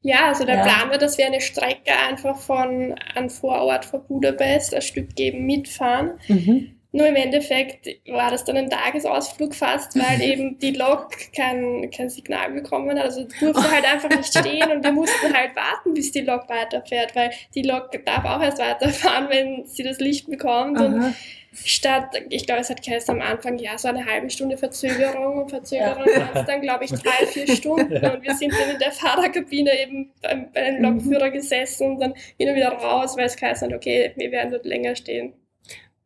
Ja, 0.03 0.29
also 0.29 0.47
der 0.47 0.57
ja. 0.57 0.63
Plan 0.63 0.89
war, 0.89 0.97
dass 0.97 1.19
wir 1.19 1.27
eine 1.27 1.43
Strecke 1.43 1.93
einfach 2.09 2.39
von 2.39 2.95
einem 3.15 3.29
Vorort 3.29 3.85
von 3.85 4.03
Budapest 4.07 4.75
ein 4.75 4.81
Stück 4.81 5.15
geben 5.15 5.45
mitfahren. 5.45 6.13
Mhm. 6.27 6.80
Nur 6.93 7.07
im 7.07 7.15
Endeffekt 7.15 7.89
war 8.09 8.31
das 8.31 8.45
dann 8.45 8.57
ein 8.57 8.71
Tagesausflug 8.71 9.55
fast, 9.55 9.97
weil 9.97 10.21
eben 10.29 10.59
die 10.59 10.73
Lok 10.73 11.11
kein, 11.35 11.91
kein 11.91 12.11
Signal 12.11 12.51
bekommen 12.51 12.91
hat. 12.91 13.05
Also 13.05 13.27
durfte 13.39 13.71
halt 13.71 13.85
einfach 13.85 14.09
nicht 14.09 14.37
stehen 14.37 14.71
und 14.73 14.83
wir 14.83 14.93
mussten 14.93 15.33
halt 15.33 15.55
warten, 15.55 15.95
bis 15.95 16.11
die 16.13 16.23
Lok 16.23 16.49
weiterfährt, 16.49 17.15
weil 17.15 17.31
die 17.55 17.63
Lok 17.63 17.91
darf 18.05 18.25
auch 18.25 18.43
erst 18.43 18.59
weiterfahren, 18.59 19.29
wenn 19.31 19.67
sie 19.67 19.85
das 19.85 20.01
Licht 20.01 20.29
bekommt. 20.29 20.79
Aha. 20.79 20.87
Und 20.87 21.15
statt, 21.53 22.11
ich 22.29 22.47
glaube, 22.47 22.61
es 22.61 22.71
hat 22.71 22.83
geheißen 22.83 23.15
am 23.15 23.21
Anfang, 23.21 23.59
ja, 23.59 23.77
so 23.79 23.89
eine 23.89 24.05
halbe 24.05 24.31
Stunde 24.31 24.57
Verzögerung 24.57 25.39
und 25.39 25.51
Verzögerung 25.51 26.07
ja. 26.13 26.21
war 26.21 26.37
es 26.37 26.47
dann, 26.47 26.61
glaube 26.61 26.85
ich, 26.85 26.91
drei, 26.91 27.27
vier 27.27 27.47
Stunden 27.55 28.05
und 28.05 28.23
wir 28.23 28.35
sind 28.35 28.53
dann 28.53 28.71
in 28.71 28.79
der 28.79 28.93
Fahrerkabine 28.93 29.71
eben 29.81 30.13
bei, 30.23 30.35
bei 30.53 30.61
einem 30.61 30.83
Lokführer 30.83 31.31
gesessen 31.31 31.93
und 31.93 32.01
dann 32.01 32.15
hin 32.39 32.49
und 32.49 32.57
wieder 32.57 32.73
raus, 32.73 33.17
weil 33.17 33.27
es 33.27 33.37
geheißen 33.37 33.69
hat, 33.69 33.77
okay, 33.77 34.13
wir 34.17 34.31
werden 34.31 34.51
dort 34.51 34.65
länger 34.65 34.95
stehen. 34.95 35.35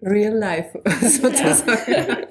Real 0.04 0.34
life, 0.34 0.80
sozusagen. 1.00 2.26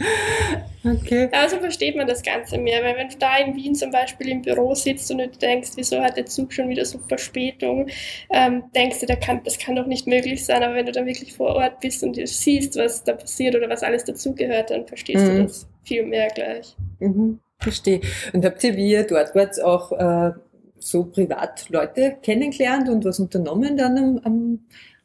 Okay. 0.82 1.28
Also 1.32 1.58
versteht 1.58 1.96
man 1.96 2.06
das 2.06 2.22
Ganze 2.22 2.56
mehr, 2.56 2.82
weil 2.82 2.96
wenn 2.96 3.08
du 3.08 3.16
da 3.18 3.36
in 3.36 3.54
Wien 3.54 3.74
zum 3.74 3.90
Beispiel 3.90 4.28
im 4.28 4.42
Büro 4.42 4.74
sitzt 4.74 5.10
und 5.10 5.18
du 5.18 5.28
denkst, 5.28 5.72
wieso 5.76 6.00
hat 6.00 6.16
der 6.16 6.24
Zug 6.26 6.52
schon 6.52 6.70
wieder 6.70 6.84
so 6.84 6.98
Verspätung, 7.00 7.88
ähm, 8.30 8.64
denkst 8.74 9.00
du, 9.00 9.06
da 9.06 9.16
kann, 9.16 9.42
das 9.44 9.58
kann 9.58 9.76
doch 9.76 9.86
nicht 9.86 10.06
möglich 10.06 10.44
sein, 10.44 10.62
aber 10.62 10.74
wenn 10.74 10.86
du 10.86 10.92
dann 10.92 11.06
wirklich 11.06 11.34
vor 11.34 11.54
Ort 11.54 11.80
bist 11.80 12.02
und 12.02 12.16
du 12.16 12.26
siehst, 12.26 12.76
was 12.76 13.04
da 13.04 13.12
passiert 13.12 13.54
oder 13.56 13.68
was 13.68 13.82
alles 13.82 14.04
dazugehört, 14.04 14.70
dann 14.70 14.86
verstehst 14.86 15.26
mhm. 15.26 15.36
du 15.36 15.42
das 15.42 15.68
viel 15.84 16.06
mehr 16.06 16.28
gleich. 16.28 16.74
Mhm, 16.98 17.40
verstehe. 17.58 18.00
Und 18.32 18.44
habt 18.44 18.64
ihr, 18.64 18.74
wie 18.76 18.90
ihr 18.90 19.06
dort 19.06 19.34
wart, 19.34 19.62
auch 19.62 19.92
äh, 19.92 20.32
so 20.78 21.04
privat 21.04 21.68
Leute 21.68 22.16
kennengelernt 22.22 22.88
und 22.88 23.04
was 23.04 23.20
unternommen 23.20 23.76
dann 23.76 23.98
am, 23.98 24.20
am, 24.24 24.58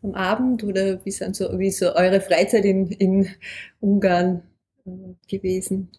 am 0.05 0.15
Abend 0.15 0.63
oder 0.63 1.03
wie, 1.05 1.11
sind 1.11 1.35
so, 1.35 1.59
wie 1.59 1.71
so 1.71 1.93
eure 1.95 2.21
Freizeit 2.21 2.65
in, 2.65 2.87
in 2.91 3.29
Ungarn? 3.79 4.43
gewesen? 5.27 5.89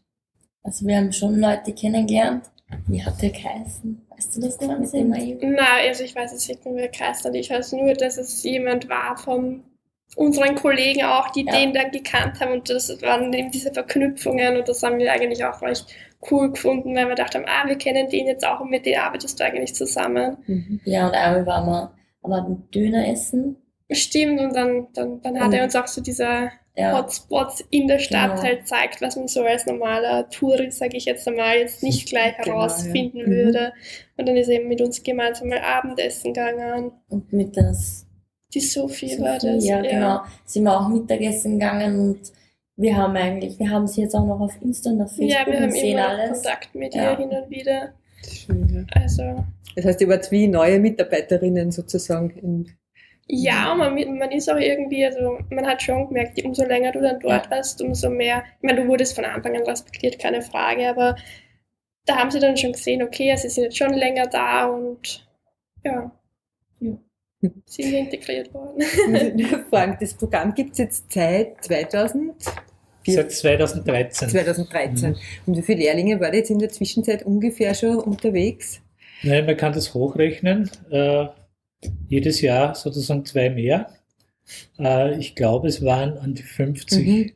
Also 0.62 0.86
wir 0.86 0.96
haben 0.96 1.12
schon 1.12 1.38
Leute 1.38 1.72
kennengelernt. 1.72 2.50
Wie 2.88 3.02
hat 3.02 3.22
der 3.22 3.30
geheißen? 3.30 4.02
Weißt 4.10 4.36
du 4.36 4.40
das 4.40 4.60
noch? 4.60 4.78
Nein, 4.78 5.38
also 5.88 6.02
ich 6.02 6.16
weiß 6.16 6.32
es 6.32 6.48
nicht 6.48 6.64
mehr, 6.64 6.74
wer 6.74 6.88
geheißen 6.88 7.32
Ich 7.34 7.50
weiß 7.50 7.72
nur, 7.72 7.94
dass 7.94 8.18
es 8.18 8.42
jemand 8.42 8.88
war 8.88 9.16
von 9.16 9.62
unseren 10.16 10.54
Kollegen 10.56 11.04
auch, 11.04 11.30
die 11.30 11.44
ja. 11.44 11.52
den 11.52 11.72
dann 11.72 11.90
gekannt 11.90 12.40
haben 12.40 12.52
und 12.52 12.70
das 12.70 12.88
waren 13.02 13.32
eben 13.32 13.50
diese 13.50 13.72
Verknüpfungen 13.72 14.56
und 14.56 14.68
das 14.68 14.82
haben 14.82 14.98
wir 14.98 15.12
eigentlich 15.12 15.44
auch 15.44 15.60
recht 15.62 15.86
cool 16.30 16.52
gefunden, 16.52 16.94
weil 16.94 17.08
wir 17.08 17.14
dachten, 17.14 17.44
ah, 17.46 17.68
wir 17.68 17.76
kennen 17.76 18.08
den 18.08 18.26
jetzt 18.26 18.46
auch 18.46 18.60
und 18.60 18.70
mit 18.70 18.86
dem 18.86 18.98
arbeitest 18.98 19.38
du 19.38 19.44
eigentlich 19.44 19.74
zusammen. 19.74 20.36
Mhm. 20.46 20.80
Ja, 20.84 21.06
und 21.06 21.14
einmal 21.14 21.46
waren 21.46 21.66
wir 21.66 21.94
aber 22.22 22.58
Döner 22.72 23.08
essen. 23.08 23.56
Stimmt, 23.90 24.40
und 24.40 24.54
dann, 24.54 24.88
dann, 24.94 25.20
dann 25.22 25.40
hat 25.40 25.54
er 25.54 25.64
uns 25.64 25.76
auch 25.76 25.86
so 25.86 26.00
diese 26.00 26.50
ja. 26.76 26.98
Hotspots 26.98 27.64
in 27.70 27.86
der 27.86 27.98
Stadt 27.98 28.32
genau. 28.32 28.42
halt 28.42 28.68
zeigt, 28.68 29.00
was 29.00 29.16
man 29.16 29.28
so 29.28 29.42
als 29.44 29.64
normaler 29.66 30.28
Tourist, 30.28 30.78
sage 30.78 30.96
ich 30.96 31.04
jetzt 31.04 31.26
einmal, 31.26 31.58
jetzt 31.58 31.82
nicht 31.82 32.08
gleich 32.08 32.36
genau, 32.38 32.56
herausfinden 32.56 33.18
ja. 33.18 33.26
Mhm. 33.26 33.30
würde. 33.30 33.72
Und 34.16 34.28
dann 34.28 34.36
ist 34.36 34.48
er 34.48 34.60
eben 34.60 34.68
mit 34.68 34.80
uns 34.80 35.02
gemeinsam 35.02 35.48
mal 35.48 35.60
Abendessen 35.60 36.34
gegangen. 36.34 36.92
Und 37.08 37.32
mit 37.32 37.56
das. 37.56 38.06
Die 38.52 38.60
Sophie, 38.60 39.10
Sophie 39.10 39.22
war 39.22 39.38
das. 39.38 39.64
Ja, 39.64 39.82
ja, 39.82 39.90
genau. 39.90 40.20
Sind 40.44 40.64
wir 40.64 40.78
auch 40.78 40.88
Mittagessen 40.88 41.58
gegangen 41.58 42.00
und 42.00 42.32
wir 42.76 42.96
haben 42.96 43.16
eigentlich, 43.16 43.58
wir 43.58 43.70
haben 43.70 43.86
sie 43.86 44.02
jetzt 44.02 44.14
auch 44.14 44.26
noch 44.26 44.40
auf 44.40 44.60
Insta 44.60 44.90
und 44.90 45.00
auf 45.00 45.10
Facebook 45.10 45.30
ja, 45.30 45.46
wir 45.46 45.60
haben 45.60 45.70
sehen 45.70 45.98
immer 45.98 46.08
alles. 46.08 46.42
Kontakt 46.42 46.74
mit 46.74 46.94
ihr 46.94 47.16
hin 47.16 47.30
und 47.30 47.50
wieder. 47.50 47.94
Schön, 48.28 48.86
Also. 48.92 49.44
Das 49.74 49.84
heißt, 49.84 50.00
ihr 50.00 50.08
wart 50.08 50.30
wie 50.30 50.48
neue 50.48 50.78
Mitarbeiterinnen 50.78 51.70
sozusagen 51.70 52.30
in 52.30 52.70
ja, 53.28 53.74
man, 53.74 53.94
man 54.18 54.30
ist 54.30 54.48
auch 54.48 54.58
irgendwie, 54.58 55.04
also 55.04 55.38
man 55.50 55.66
hat 55.66 55.82
schon 55.82 56.08
gemerkt, 56.08 56.42
umso 56.44 56.64
länger 56.64 56.92
du 56.92 57.00
dann 57.00 57.18
dort 57.18 57.50
warst, 57.50 57.82
umso 57.82 58.08
mehr, 58.08 58.44
ich 58.58 58.62
meine, 58.62 58.82
du 58.82 58.88
wurdest 58.88 59.16
von 59.16 59.24
Anfang 59.24 59.56
an 59.56 59.64
respektiert, 59.64 60.18
keine 60.18 60.42
Frage, 60.42 60.88
aber 60.88 61.16
da 62.04 62.16
haben 62.16 62.30
sie 62.30 62.38
dann 62.38 62.56
schon 62.56 62.72
gesehen, 62.72 63.02
okay, 63.02 63.34
sie 63.36 63.48
sind 63.48 63.64
jetzt 63.64 63.78
schon 63.78 63.94
länger 63.94 64.26
da 64.26 64.66
und 64.66 65.26
ja. 65.84 66.12
ja. 66.80 66.98
sind 67.64 67.92
integriert 67.92 68.54
worden. 68.54 68.80
Fragen, 69.70 69.96
das 70.00 70.14
Programm 70.14 70.54
gibt 70.54 70.72
es 70.72 70.78
jetzt 70.78 71.12
seit 71.12 71.64
2000? 71.64 72.32
Seit 73.08 73.32
2013. 73.32 74.28
2013. 74.28 75.10
Mhm. 75.10 75.16
Und 75.46 75.56
wie 75.56 75.62
viele 75.62 75.80
Lehrlinge 75.80 76.20
waren 76.20 76.34
jetzt 76.34 76.50
in 76.50 76.58
der 76.58 76.70
Zwischenzeit 76.70 77.24
ungefähr 77.24 77.74
schon 77.74 77.96
unterwegs? 77.96 78.80
Nein, 79.22 79.46
man 79.46 79.56
kann 79.56 79.72
das 79.72 79.94
hochrechnen. 79.94 80.70
Äh, 80.90 81.26
jedes 82.08 82.40
Jahr 82.40 82.74
sozusagen 82.74 83.24
zwei 83.24 83.50
mehr. 83.50 83.88
Äh, 84.78 85.18
ich 85.18 85.34
glaube, 85.34 85.68
es 85.68 85.84
waren 85.84 86.18
an 86.18 86.34
die 86.34 86.42
50, 86.42 87.06
mhm. 87.06 87.12
ein 87.12 87.32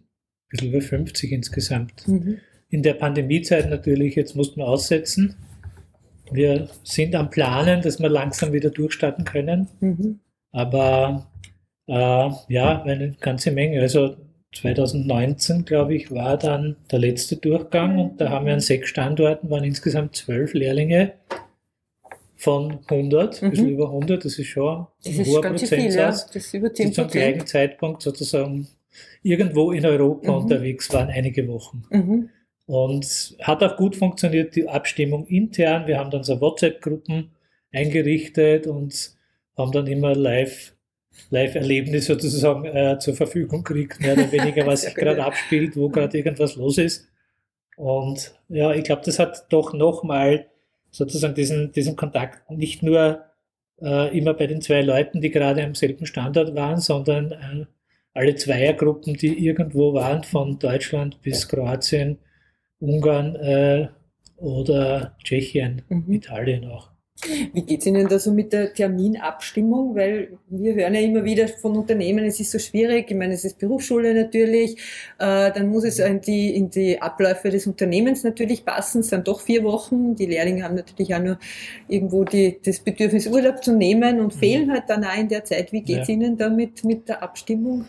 bisschen 0.48 0.68
über 0.68 0.80
50 0.80 1.32
insgesamt. 1.32 2.08
Mhm. 2.08 2.38
In 2.68 2.82
der 2.82 2.94
Pandemiezeit 2.94 3.68
natürlich, 3.68 4.14
jetzt 4.14 4.36
mussten 4.36 4.60
wir 4.60 4.68
aussetzen. 4.68 5.36
Wir 6.30 6.68
sind 6.84 7.14
am 7.16 7.30
Planen, 7.30 7.82
dass 7.82 7.98
wir 7.98 8.08
langsam 8.08 8.52
wieder 8.52 8.70
durchstarten 8.70 9.24
können. 9.24 9.68
Mhm. 9.80 10.20
Aber 10.52 11.30
äh, 11.86 12.30
ja, 12.48 12.82
eine 12.82 13.16
ganze 13.20 13.50
Menge. 13.50 13.80
Also 13.80 14.16
2019, 14.54 15.64
glaube 15.64 15.94
ich, 15.94 16.10
war 16.10 16.36
dann 16.36 16.76
der 16.90 17.00
letzte 17.00 17.36
Durchgang 17.36 17.98
und 17.98 18.20
da 18.20 18.30
haben 18.30 18.46
wir 18.46 18.52
an 18.52 18.60
sechs 18.60 18.88
Standorten, 18.88 19.50
waren 19.50 19.64
insgesamt 19.64 20.16
zwölf 20.16 20.54
Lehrlinge 20.54 21.12
von 22.40 22.78
100, 22.86 23.42
mhm. 23.42 23.50
bisschen 23.50 23.68
über 23.68 23.86
100, 23.88 24.24
das 24.24 24.38
ist 24.38 24.46
schon 24.46 24.86
das 25.04 25.18
ein 25.18 25.26
hoher 25.26 25.42
Prozentsatz. 25.42 25.68
Viel, 25.68 25.94
ja. 25.94 26.06
Das 26.06 26.36
ist 26.36 26.54
über 26.54 26.72
10 26.72 26.86
die 26.86 26.92
zum 26.94 27.08
gleichen 27.08 27.46
Zeitpunkt 27.46 28.00
sozusagen 28.00 28.66
irgendwo 29.22 29.72
in 29.72 29.84
Europa 29.84 30.32
mhm. 30.32 30.38
unterwegs 30.38 30.90
waren, 30.90 31.10
einige 31.10 31.46
Wochen. 31.48 31.82
Mhm. 31.90 32.30
Und 32.64 33.36
hat 33.42 33.62
auch 33.62 33.76
gut 33.76 33.94
funktioniert, 33.94 34.56
die 34.56 34.66
Abstimmung 34.66 35.26
intern. 35.26 35.86
Wir 35.86 35.98
haben 35.98 36.10
dann 36.10 36.22
so 36.24 36.40
WhatsApp-Gruppen 36.40 37.30
eingerichtet 37.72 38.66
und 38.66 39.12
haben 39.58 39.72
dann 39.72 39.86
immer 39.86 40.14
live 40.14 40.72
Live-Erlebnis 41.28 42.06
sozusagen 42.06 42.64
äh, 42.64 42.98
zur 42.98 43.14
Verfügung 43.14 43.62
kriegt, 43.64 44.00
mehr 44.00 44.14
oder 44.14 44.32
weniger, 44.32 44.66
was 44.66 44.82
sich 44.82 44.94
gerade 44.94 45.22
abspielt, 45.22 45.76
wo 45.76 45.90
gerade 45.90 46.16
irgendwas 46.16 46.56
los 46.56 46.78
ist. 46.78 47.06
Und 47.76 48.34
ja, 48.48 48.72
ich 48.72 48.84
glaube, 48.84 49.02
das 49.04 49.18
hat 49.18 49.46
doch 49.50 49.74
nochmal 49.74 50.46
sozusagen 50.90 51.34
diesen, 51.34 51.72
diesen 51.72 51.96
Kontakt 51.96 52.50
nicht 52.50 52.82
nur 52.82 53.24
äh, 53.80 54.16
immer 54.16 54.34
bei 54.34 54.46
den 54.46 54.60
zwei 54.60 54.82
Leuten, 54.82 55.20
die 55.20 55.30
gerade 55.30 55.64
am 55.64 55.74
selben 55.74 56.06
Standort 56.06 56.54
waren, 56.54 56.80
sondern 56.80 57.32
äh, 57.32 57.66
alle 58.12 58.34
Zweiergruppen, 58.34 59.14
die 59.14 59.46
irgendwo 59.46 59.94
waren, 59.94 60.24
von 60.24 60.58
Deutschland 60.58 61.22
bis 61.22 61.48
Kroatien, 61.48 62.18
Ungarn 62.80 63.36
äh, 63.36 63.88
oder 64.36 65.16
Tschechien, 65.22 65.82
mhm. 65.88 66.12
Italien 66.12 66.64
auch. 66.66 66.90
Wie 67.52 67.62
geht 67.62 67.80
es 67.80 67.86
Ihnen 67.86 68.08
da 68.08 68.18
so 68.18 68.32
mit 68.32 68.52
der 68.52 68.72
Terminabstimmung? 68.72 69.94
Weil 69.94 70.38
wir 70.48 70.74
hören 70.74 70.94
ja 70.94 71.00
immer 71.00 71.24
wieder 71.24 71.48
von 71.48 71.76
Unternehmen, 71.76 72.24
es 72.24 72.40
ist 72.40 72.50
so 72.50 72.58
schwierig. 72.58 73.10
Ich 73.10 73.16
meine, 73.16 73.34
es 73.34 73.44
ist 73.44 73.58
Berufsschule 73.58 74.14
natürlich. 74.14 74.76
Äh, 75.18 75.52
dann 75.52 75.68
muss 75.68 75.84
es 75.84 75.98
in 75.98 76.20
die, 76.20 76.54
in 76.54 76.70
die 76.70 77.00
Abläufe 77.00 77.50
des 77.50 77.66
Unternehmens 77.66 78.24
natürlich 78.24 78.64
passen. 78.64 79.00
Es 79.00 79.08
sind 79.08 79.28
doch 79.28 79.40
vier 79.40 79.64
Wochen. 79.64 80.14
Die 80.14 80.26
Lehrlinge 80.26 80.64
haben 80.64 80.74
natürlich 80.74 81.14
auch 81.14 81.22
nur 81.22 81.38
irgendwo 81.88 82.24
die, 82.24 82.58
das 82.64 82.80
Bedürfnis, 82.80 83.26
Urlaub 83.26 83.62
zu 83.62 83.72
nehmen 83.72 84.20
und 84.20 84.34
mhm. 84.34 84.38
fehlen 84.38 84.72
halt 84.72 84.84
dann 84.88 85.04
auch 85.04 85.16
in 85.16 85.28
der 85.28 85.44
Zeit. 85.44 85.72
Wie 85.72 85.82
geht 85.82 86.02
es 86.02 86.08
ja. 86.08 86.14
Ihnen 86.14 86.36
da 86.36 86.48
mit, 86.48 86.84
mit 86.84 87.08
der 87.08 87.22
Abstimmung? 87.22 87.84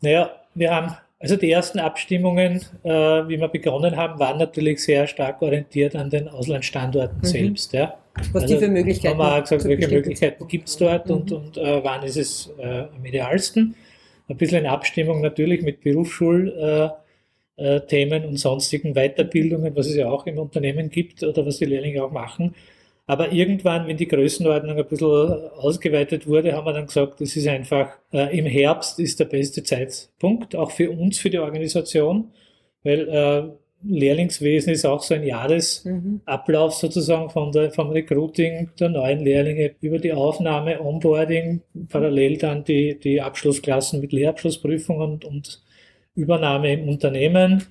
Naja, 0.00 0.30
wir 0.54 0.74
haben 0.74 0.96
also 1.22 1.36
die 1.36 1.52
ersten 1.52 1.78
Abstimmungen, 1.78 2.62
äh, 2.82 2.90
wie 2.90 3.38
wir 3.38 3.46
begonnen 3.46 3.96
haben, 3.96 4.18
waren 4.18 4.38
natürlich 4.38 4.82
sehr 4.82 5.06
stark 5.06 5.40
orientiert 5.40 5.94
an 5.94 6.10
den 6.10 6.28
Auslandsstandorten 6.28 7.18
mhm. 7.18 7.24
selbst. 7.24 7.72
Ja. 7.72 7.94
Was 8.32 8.42
also, 8.42 8.54
die 8.54 8.60
für 8.60 8.70
Möglichkeiten 8.70 9.18
haben 9.18 9.20
wir 9.20 9.38
auch 9.38 9.42
gesagt, 9.42 9.64
welche 9.64 9.88
Möglichkeiten 9.88 10.46
gibt 10.46 10.68
es 10.68 10.76
dort 10.76 11.08
mhm. 11.08 11.14
und, 11.14 11.32
und 11.32 11.56
äh, 11.56 11.82
wann 11.82 12.02
ist 12.02 12.16
es 12.16 12.52
äh, 12.58 12.84
am 12.94 13.04
idealsten. 13.04 13.74
Ein 14.28 14.36
bisschen 14.36 14.60
in 14.60 14.66
Abstimmung 14.66 15.20
natürlich 15.20 15.62
mit 15.62 15.80
Berufsschulthemen 15.80 17.02
äh, 17.56 17.76
äh, 17.78 18.26
und 18.26 18.36
sonstigen 18.36 18.94
Weiterbildungen, 18.94 19.74
was 19.74 19.86
es 19.86 19.96
ja 19.96 20.08
auch 20.08 20.26
im 20.26 20.38
Unternehmen 20.38 20.90
gibt 20.90 21.22
oder 21.22 21.44
was 21.44 21.58
die 21.58 21.64
Lehrlinge 21.64 22.04
auch 22.04 22.12
machen. 22.12 22.54
Aber 23.06 23.32
irgendwann, 23.32 23.88
wenn 23.88 23.96
die 23.96 24.06
Größenordnung 24.06 24.78
ein 24.78 24.86
bisschen 24.86 25.50
ausgeweitet 25.56 26.26
wurde, 26.26 26.52
haben 26.52 26.66
wir 26.66 26.72
dann 26.72 26.86
gesagt, 26.86 27.20
das 27.20 27.34
ist 27.36 27.48
einfach, 27.48 27.98
äh, 28.12 28.38
im 28.38 28.46
Herbst 28.46 29.00
ist 29.00 29.18
der 29.20 29.24
beste 29.24 29.62
Zeitpunkt, 29.64 30.54
auch 30.54 30.70
für 30.70 30.90
uns, 30.90 31.18
für 31.18 31.28
die 31.28 31.38
Organisation, 31.38 32.30
weil 32.84 33.08
äh, 33.08 33.61
Lehrlingswesen 33.84 34.72
ist 34.72 34.84
auch 34.84 35.02
so 35.02 35.14
ein 35.14 35.24
Jahresablauf 35.24 36.74
sozusagen 36.74 37.30
von 37.30 37.52
der, 37.52 37.70
vom 37.72 37.90
Recruiting 37.90 38.70
der 38.78 38.88
neuen 38.88 39.20
Lehrlinge 39.20 39.74
über 39.80 39.98
die 39.98 40.12
Aufnahme, 40.12 40.80
Onboarding, 40.80 41.62
parallel 41.88 42.38
dann 42.38 42.64
die, 42.64 42.98
die 42.98 43.20
Abschlussklassen 43.20 44.00
mit 44.00 44.12
Lehrabschlussprüfung 44.12 44.98
und, 44.98 45.24
und 45.24 45.62
Übernahme 46.14 46.72
im 46.72 46.88
Unternehmen. 46.88 47.64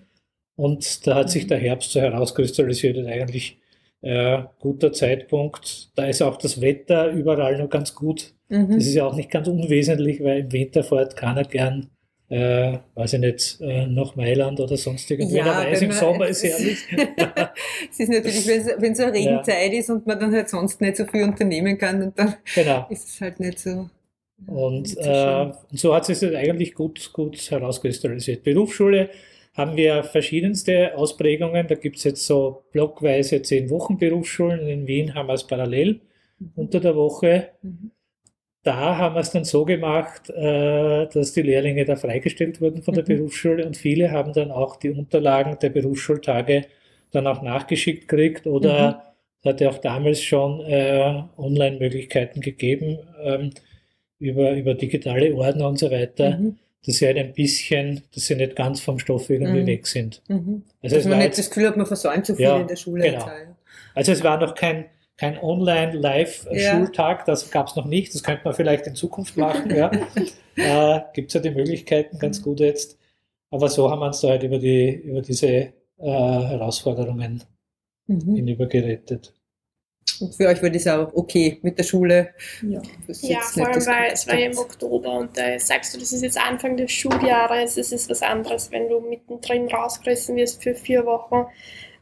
Und 0.56 1.08
da 1.08 1.16
hat 1.16 1.30
sich 1.30 1.48
der 1.48 1.58
Herbst 1.58 1.92
so 1.92 2.02
herauskristallisiert 2.02 2.98
und 2.98 3.08
eigentlich 3.08 3.60
äh, 4.02 4.44
guter 4.60 4.92
Zeitpunkt. 4.94 5.90
Da 5.96 6.06
ist 6.06 6.22
auch 6.22 6.38
das 6.38 6.62
Wetter 6.62 7.10
überall 7.12 7.58
noch 7.58 7.70
ganz 7.70 7.96
gut. 7.96 8.34
Mhm. 8.50 8.76
Das 8.76 8.86
ist 8.86 8.96
ja 8.96 9.06
auch 9.06 9.16
nicht 9.16 9.32
ganz 9.32 9.48
unwesentlich, 9.48 10.22
weil 10.24 10.40
im 10.40 10.52
Winter 10.52 10.84
fährt 10.84 11.16
keiner 11.16 11.44
gern, 11.44 11.90
äh, 12.32 12.80
weiß 12.96 13.14
ich 13.14 13.20
nicht, 13.20 13.58
äh, 13.60 13.86
nach 13.88 14.16
Mailand 14.16 14.58
oder 14.62 14.78
sonstiges. 14.78 15.30
Ja, 15.30 15.44
Jeder 15.44 15.72
weiß, 15.72 15.82
im 15.82 15.92
Sommer 15.92 16.28
ist 16.28 16.44
herrlich. 16.44 16.78
es 17.92 18.00
ist 18.00 18.10
natürlich, 18.10 18.46
wenn 18.78 18.96
so 18.96 19.04
eine 19.04 19.14
Regenzeit 19.14 19.74
ja. 19.74 19.80
ist 19.80 19.90
und 19.90 20.08
man 20.08 20.18
dann 20.18 20.34
halt 20.34 20.50
sonst 20.50 20.80
nicht 20.80 20.96
so 20.96 21.06
viel 21.06 21.24
unternehmen 21.24 21.78
kann 21.78 22.02
und 22.02 22.18
dann 22.18 22.36
genau. 22.56 22.88
ist 22.90 23.10
es 23.10 23.20
halt 23.20 23.38
nicht 23.42 23.60
so. 23.60 23.90
Und, 24.48 24.88
so, 24.88 25.02
äh, 25.02 25.52
und 25.72 25.78
so 25.78 25.94
hat 25.94 26.06
sich 26.06 26.20
das 26.20 26.34
eigentlich 26.34 26.74
gut, 26.74 27.12
gut 27.12 27.38
herauskristallisiert. 27.52 28.44
Berufsschule 28.44 29.10
haben 29.54 29.76
wir 29.76 30.02
verschiedenste 30.04 30.96
Ausprägungen. 30.96 31.68
Da 31.68 31.76
gibt 31.76 31.98
es 31.98 32.06
jetzt 32.06 32.26
so 32.26 32.64
blockweise 32.72 33.42
zehn 33.42 33.70
Wochen 33.70 33.98
Berufsschulen. 33.98 34.70
In 34.70 34.88
Wien 34.88 35.16
haben 35.16 35.28
wir 35.28 35.34
es 35.34 35.46
parallel 35.46 36.00
mhm. 36.40 36.52
unter 36.56 36.80
der 36.80 36.96
Woche. 36.96 37.50
Mhm. 37.62 37.92
Da 38.64 38.98
haben 38.98 39.16
wir 39.16 39.22
es 39.22 39.32
dann 39.32 39.44
so 39.44 39.66
gemacht, 39.66 40.30
äh, 40.30 41.08
dass 41.08 41.34
die 41.34 41.42
Lehrlinge 41.42 41.84
da 41.86 41.96
freigestellt 41.96 42.62
wurden 42.62 42.84
von 42.84 42.94
der 42.94 43.04
mhm. 43.04 43.08
Berufsschule 43.08 43.66
und 43.66 43.76
viele 43.76 44.12
haben 44.12 44.34
dann 44.34 44.52
auch 44.52 44.76
die 44.76 44.92
Unterlagen 44.92 45.58
der 45.60 45.70
Berufsschultage 45.70 46.66
dann 47.12 47.28
auch 47.28 47.42
nachgeschickt 47.42 48.08
gekriegt 48.08 48.46
oder 48.46 48.92
mhm. 48.92 48.96
es 49.40 49.46
hat 49.46 49.62
ja 49.62 49.70
auch 49.70 49.80
damals 49.80 50.22
schon 50.22 50.62
äh, 50.62 51.24
Online-Möglichkeiten 51.38 52.42
gegeben 52.42 53.00
ähm, 53.24 53.50
über, 54.20 54.52
über 54.54 54.76
digitale 54.76 55.34
Ordner 55.36 55.68
und 55.68 55.80
so 55.80 55.90
weiter. 55.90 56.38
Mhm 56.38 56.58
dass 56.86 56.96
sie 56.96 57.06
halt 57.06 57.18
ein 57.18 57.34
bisschen, 57.34 58.04
dass 58.14 58.26
sie 58.26 58.36
nicht 58.36 58.56
ganz 58.56 58.82
vom 58.82 58.98
Stoff 58.98 59.30
irgendwie 59.30 59.62
mhm. 59.62 59.68
weg 59.68 59.88
sind. 59.88 60.22
Mhm. 60.28 60.64
Also 60.82 60.96
dass 60.96 61.06
man 61.06 61.20
nicht 61.20 61.28
jetzt, 61.28 61.40
das 61.40 61.50
Gefühl 61.50 61.68
hat, 61.68 61.78
man 61.78 61.86
versäumt 61.86 62.26
zu 62.26 62.36
viel 62.36 62.46
ja, 62.46 62.60
in 62.60 62.68
der 62.68 62.76
Schule. 62.76 63.04
Genau. 63.04 63.26
Also 63.94 64.12
es 64.12 64.24
war 64.24 64.40
noch 64.40 64.56
kein, 64.56 64.86
kein 65.22 65.38
Online-Live-Schultag, 65.38 67.20
ja. 67.20 67.24
das 67.28 67.52
gab 67.52 67.68
es 67.68 67.76
noch 67.76 67.86
nicht, 67.86 68.12
das 68.16 68.24
könnte 68.24 68.42
man 68.44 68.56
vielleicht 68.56 68.88
in 68.88 68.96
Zukunft 68.96 69.38
machen. 69.38 69.70
ja. 69.70 69.92
äh, 70.56 71.02
Gibt 71.14 71.28
es 71.28 71.36
ja 71.36 71.40
die 71.40 71.52
Möglichkeiten 71.52 72.18
ganz 72.18 72.42
gut 72.42 72.60
jetzt. 72.60 72.98
Aber 73.52 73.70
so 73.70 73.92
haben 73.92 74.00
wir 74.00 74.08
uns 74.08 74.22
da 74.22 74.30
halt 74.30 74.42
über, 74.42 74.58
die, 74.58 74.90
über 74.90 75.22
diese 75.22 75.48
äh, 75.48 75.72
Herausforderungen 76.00 77.44
mhm. 78.08 78.36
hinüber 78.36 78.66
gerettet. 78.66 79.32
Und 80.22 80.34
für 80.34 80.48
euch 80.48 80.64
war 80.64 80.72
das 80.72 80.88
auch 80.88 81.14
okay 81.14 81.60
mit 81.62 81.78
der 81.78 81.84
Schule. 81.84 82.30
Ja, 82.68 82.82
ja 83.22 83.42
vor 83.42 83.68
allem, 83.68 83.86
weil 83.86 84.14
es 84.14 84.28
war 84.28 84.40
ja 84.40 84.48
im 84.48 84.58
Oktober 84.58 85.20
und 85.20 85.38
da 85.38 85.60
sagst 85.60 85.94
du, 85.94 86.00
das 86.00 86.14
ist 86.14 86.24
jetzt 86.24 86.40
Anfang 86.40 86.78
des 86.78 86.92
Schuljahres, 86.92 87.78
es 87.78 87.92
ist 87.92 88.10
was 88.10 88.24
anderes, 88.24 88.72
wenn 88.72 88.90
du 88.90 89.00
mittendrin 89.00 89.68
rausgerissen 89.68 90.36
wirst 90.36 90.64
für 90.64 90.74
vier 90.74 91.06
Wochen. 91.06 91.46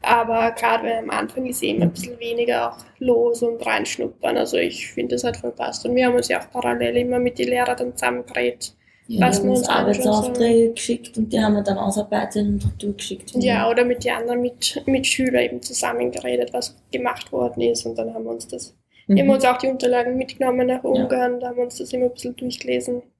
Aber 0.02 0.52
gerade 0.52 0.98
am 0.98 1.10
Anfang 1.10 1.46
ist 1.46 1.62
eben 1.62 1.82
ein 1.82 1.92
bisschen 1.92 2.18
weniger 2.18 2.70
auch 2.72 2.78
los 2.98 3.42
und 3.42 3.64
reinschnuppern. 3.64 4.36
Also 4.36 4.56
ich 4.56 4.88
finde, 4.92 5.14
das 5.14 5.24
hat 5.24 5.36
voll 5.36 5.52
passt. 5.52 5.84
Und 5.84 5.94
wir 5.94 6.06
haben 6.06 6.14
uns 6.14 6.28
ja 6.28 6.40
auch 6.40 6.50
parallel 6.50 6.96
immer 6.96 7.18
mit 7.18 7.38
den 7.38 7.48
Lehrern 7.48 7.76
dann 7.76 7.96
zusammengeredet 7.96 8.74
ja, 9.10 9.26
was 9.26 9.42
wir 9.42 9.50
uns 9.50 9.68
Arbeitsaufträge 9.68 10.68
so. 10.68 10.74
geschickt 10.74 11.18
und 11.18 11.32
die 11.32 11.40
haben 11.40 11.54
wir 11.54 11.62
dann 11.62 11.78
ausarbeitet 11.78 12.46
und 12.46 12.80
durchgeschickt. 12.80 13.32
Ja, 13.34 13.68
oder 13.68 13.84
mit 13.84 14.04
den 14.04 14.12
anderen 14.12 14.40
mit, 14.40 14.80
mit 14.86 15.04
Schülern 15.04 15.42
eben 15.42 15.62
zusammengeredet, 15.62 16.52
was 16.52 16.76
gemacht 16.92 17.32
worden 17.32 17.60
ist 17.62 17.84
und 17.86 17.98
dann 17.98 18.14
haben 18.14 18.22
wir 18.22 18.30
uns 18.30 18.46
das 18.46 18.72
Mhm. 19.06 19.16
Wir 19.16 19.22
haben 19.22 19.30
uns 19.30 19.44
auch 19.44 19.58
die 19.58 19.68
Unterlagen 19.68 20.16
mitgenommen 20.16 20.66
nach 20.66 20.84
Ungarn, 20.84 21.34
ja. 21.34 21.38
da 21.38 21.48
haben 21.48 21.56
wir 21.56 21.64
uns 21.64 21.78
das 21.78 21.92
immer 21.92 22.06
ein 22.06 22.12
bisschen 22.12 22.36
durchgelesen. 22.36 23.02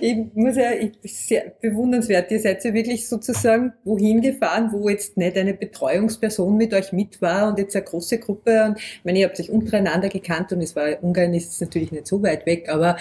Ich 0.00 0.16
muss 0.34 0.56
ja, 0.56 0.72
ich, 0.72 0.92
sehr 1.02 1.52
bewundernswert, 1.60 2.30
ihr 2.30 2.40
seid 2.40 2.64
ja 2.64 2.72
wirklich 2.72 3.06
sozusagen 3.06 3.74
wohin 3.84 4.20
gefahren, 4.20 4.70
wo 4.72 4.88
jetzt 4.88 5.16
nicht 5.16 5.36
eine 5.36 5.54
Betreuungsperson 5.54 6.56
mit 6.56 6.72
euch 6.72 6.92
mit 6.92 7.20
war 7.20 7.48
und 7.48 7.58
jetzt 7.58 7.76
eine 7.76 7.84
große 7.84 8.18
Gruppe. 8.18 8.64
Und 8.64 8.78
ich 8.78 9.04
meine, 9.04 9.18
ihr 9.18 9.26
habt 9.26 9.38
euch 9.38 9.50
untereinander 9.50 10.08
gekannt 10.08 10.52
und 10.52 10.62
es 10.62 10.74
war, 10.74 11.02
Ungarn 11.02 11.34
ist 11.34 11.60
natürlich 11.60 11.92
nicht 11.92 12.06
so 12.06 12.22
weit 12.22 12.46
weg, 12.46 12.68
aber 12.68 12.96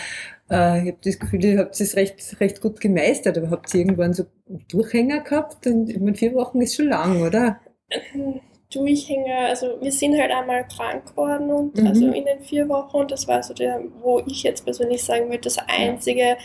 äh, 0.50 0.82
ich 0.82 0.88
habe 0.88 0.98
das 1.04 1.20
Gefühl, 1.20 1.46
ihr 1.46 1.60
habt 1.60 1.80
es 1.80 1.96
recht, 1.96 2.40
recht 2.40 2.62
gut 2.62 2.82
gemeistert, 2.82 3.38
aber 3.38 3.50
habt 3.52 3.74
ihr 3.74 3.82
irgendwann 3.82 4.14
so 4.14 4.26
Durchhänger 4.70 5.22
gehabt? 5.22 5.68
Und 5.68 5.90
ich 5.90 6.00
meine, 6.00 6.16
vier 6.16 6.34
Wochen 6.34 6.62
ist 6.62 6.76
schon 6.76 6.88
lang, 6.88 7.22
oder? 7.22 7.60
Durchhänger, 8.72 9.48
also 9.48 9.78
wir 9.82 9.92
sind 9.92 10.20
halt 10.20 10.32
einmal 10.32 10.68
krank 10.68 11.08
geworden 11.08 11.52
und 11.52 11.76
mhm. 11.76 11.88
also 11.88 12.06
in 12.06 12.26
den 12.26 12.42
vier 12.42 12.70
Wochen 12.70 12.98
und 12.98 13.12
das 13.12 13.28
war 13.28 13.42
so 13.42 13.54
der, 13.54 13.82
wo 14.02 14.22
ich 14.28 14.44
jetzt 14.44 14.64
persönlich 14.64 15.04
sagen 15.04 15.28
würde, 15.28 15.42
das 15.42 15.58
einzige, 15.58 16.38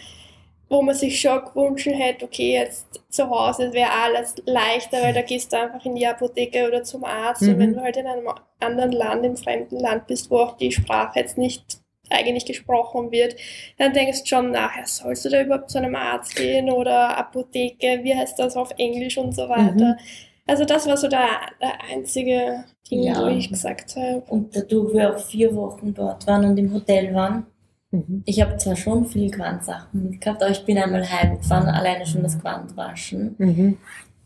wo 0.71 0.81
man 0.81 0.95
sich 0.95 1.21
schon 1.21 1.45
gewünscht 1.45 1.87
hätte, 1.87 2.25
okay, 2.25 2.55
jetzt 2.55 2.87
zu 3.11 3.29
Hause 3.29 3.75
wäre 3.75 3.91
alles 3.91 4.37
leichter, 4.47 5.03
weil 5.03 5.13
da 5.13 5.21
gehst 5.21 5.53
du 5.53 5.59
einfach 5.59 5.85
in 5.85 5.97
die 5.97 6.07
Apotheke 6.07 6.67
oder 6.67 6.83
zum 6.83 7.05
Arzt 7.05 7.43
mhm. 7.43 7.51
und 7.51 7.59
wenn 7.59 7.75
du 7.75 7.83
halt 7.83 7.99
in 7.99 8.07
einem 8.07 8.29
anderen 8.59 8.93
Land, 8.93 9.27
im 9.27 9.37
fremden 9.37 9.79
Land 9.79 10.07
bist, 10.07 10.31
wo 10.31 10.39
auch 10.39 10.57
die 10.57 10.73
Sprache 10.73 11.19
jetzt 11.19 11.37
nicht 11.37 11.81
eigentlich 12.11 12.47
gesprochen 12.47 13.11
wird, 13.11 13.37
dann 13.79 13.93
denkst 13.93 14.23
du 14.23 14.27
schon 14.27 14.51
nachher, 14.51 14.87
sollst 14.87 15.25
du 15.27 15.29
da 15.29 15.43
überhaupt 15.43 15.71
zu 15.71 15.79
einem 15.79 15.95
Arzt 15.95 16.37
gehen 16.37 16.71
oder 16.71 17.17
Apotheke, 17.19 18.01
wie 18.03 18.15
heißt 18.15 18.39
das 18.39 18.57
auf 18.57 18.71
Englisch 18.79 19.19
und 19.19 19.35
so 19.35 19.49
weiter. 19.49 19.73
Mhm. 19.95 19.99
Also 20.47 20.65
das 20.65 20.87
war 20.87 20.97
so 20.97 21.09
der, 21.09 21.27
der 21.61 21.73
einzige 21.91 22.65
Ding, 22.91 23.03
ja. 23.03 23.21
wo 23.21 23.27
ich 23.29 23.49
gesagt 23.49 23.97
habe. 23.97 24.23
Und 24.29 24.55
dadurch 24.55 24.95
wir 24.95 25.15
auch 25.15 25.19
vier 25.19 25.55
Wochen 25.55 25.95
dort 25.95 26.27
waren 26.27 26.45
und 26.45 26.59
im 26.59 26.73
Hotel 26.73 27.15
waren, 27.15 27.47
mhm. 27.91 28.23
ich 28.27 28.43
habe 28.43 28.57
zwar 28.59 28.77
schon 28.77 29.07
viel 29.07 29.31
Quantsachen 29.31 30.11
mitgehabt, 30.11 30.43
aber 30.43 30.53
ich 30.53 30.65
bin 30.65 30.79
einmal 30.79 31.09
heimgefahren, 31.09 31.69
alleine 31.69 32.05
schon 32.05 32.23
das 32.23 32.39
Quant 32.39 32.77
waschen, 32.77 33.35
mhm. 33.39 33.79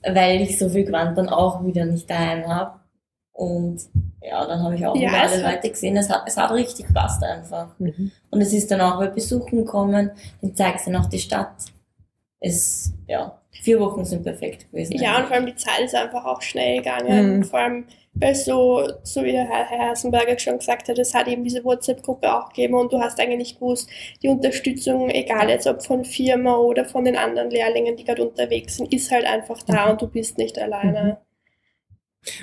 weil 0.02 0.40
ich 0.40 0.59
so 0.59 0.68
viel 0.68 0.87
Quant 0.87 1.16
dann 1.16 1.28
auch 1.28 1.64
wieder 1.64 1.85
nicht 1.85 2.11
daheim 2.11 2.46
habe. 2.48 2.81
Und 3.33 3.81
ja, 4.20 4.44
dann 4.44 4.61
habe 4.61 4.74
ich 4.74 4.85
auch 4.85 4.96
ja, 4.96 5.12
alle 5.12 5.40
Leute 5.40 5.70
gesehen. 5.70 5.96
Es 5.96 6.11
hat, 6.11 6.24
es 6.26 6.37
hat 6.37 6.50
richtig 6.50 6.92
passt 6.92 7.22
einfach. 7.22 7.78
Mhm. 7.78 8.11
Und 8.31 8.40
es 8.40 8.52
ist 8.52 8.68
dann 8.72 8.81
auch 8.81 8.98
bei 8.98 9.07
Besuchen 9.07 9.59
gekommen, 9.59 10.11
dann 10.42 10.57
zeigst 10.57 10.88
du 10.88 10.90
noch 10.90 11.07
die 11.07 11.20
Stadt. 11.20 11.54
Es, 12.40 12.92
ja, 13.07 13.38
vier 13.62 13.81
Wochen 13.81 14.05
sind 14.05 14.23
perfekt 14.23 14.71
gewesen. 14.71 14.94
Ja, 14.94 15.16
eigentlich. 15.16 15.18
und 15.18 15.27
vor 15.27 15.37
allem 15.37 15.47
die 15.47 15.55
Zeit 15.57 15.81
ist 15.85 15.94
einfach 15.94 16.25
auch 16.25 16.42
schnell 16.42 16.79
gegangen. 16.79 17.37
Mhm. 17.38 17.44
Vor 17.44 17.59
allem, 17.59 17.85
weil 18.14 18.35
so, 18.35 18.88
so 19.03 19.23
wie 19.25 19.33
der 19.33 19.49
Herr 19.49 19.68
Hersenberger 19.68 20.38
schon 20.38 20.59
gesagt 20.59 20.88
hat, 20.88 20.99
es 20.99 21.14
hat 21.14 21.29
eben 21.29 21.44
diese 21.44 21.64
WhatsApp-Gruppe 21.64 22.35
auch 22.35 22.49
gegeben 22.49 22.75
und 22.75 22.92
du 22.92 22.99
hast 22.99 23.21
eigentlich 23.21 23.55
gewusst, 23.55 23.88
die 24.23 24.29
Unterstützung, 24.29 25.11
egal 25.11 25.49
jetzt 25.49 25.66
ob 25.66 25.83
von 25.83 26.05
Firma 26.05 26.57
oder 26.57 26.85
von 26.85 27.05
den 27.05 27.16
anderen 27.16 27.51
Lehrlingen, 27.51 27.97
die 27.97 28.05
gerade 28.05 28.27
unterwegs 28.27 28.77
sind, 28.77 28.92
ist 28.92 29.11
halt 29.11 29.25
einfach 29.25 29.62
da 29.62 29.87
mhm. 29.87 29.92
und 29.92 30.03
du 30.03 30.09
bist 30.09 30.38
nicht 30.38 30.59
alleine. 30.59 31.03
Mhm. 31.03 31.29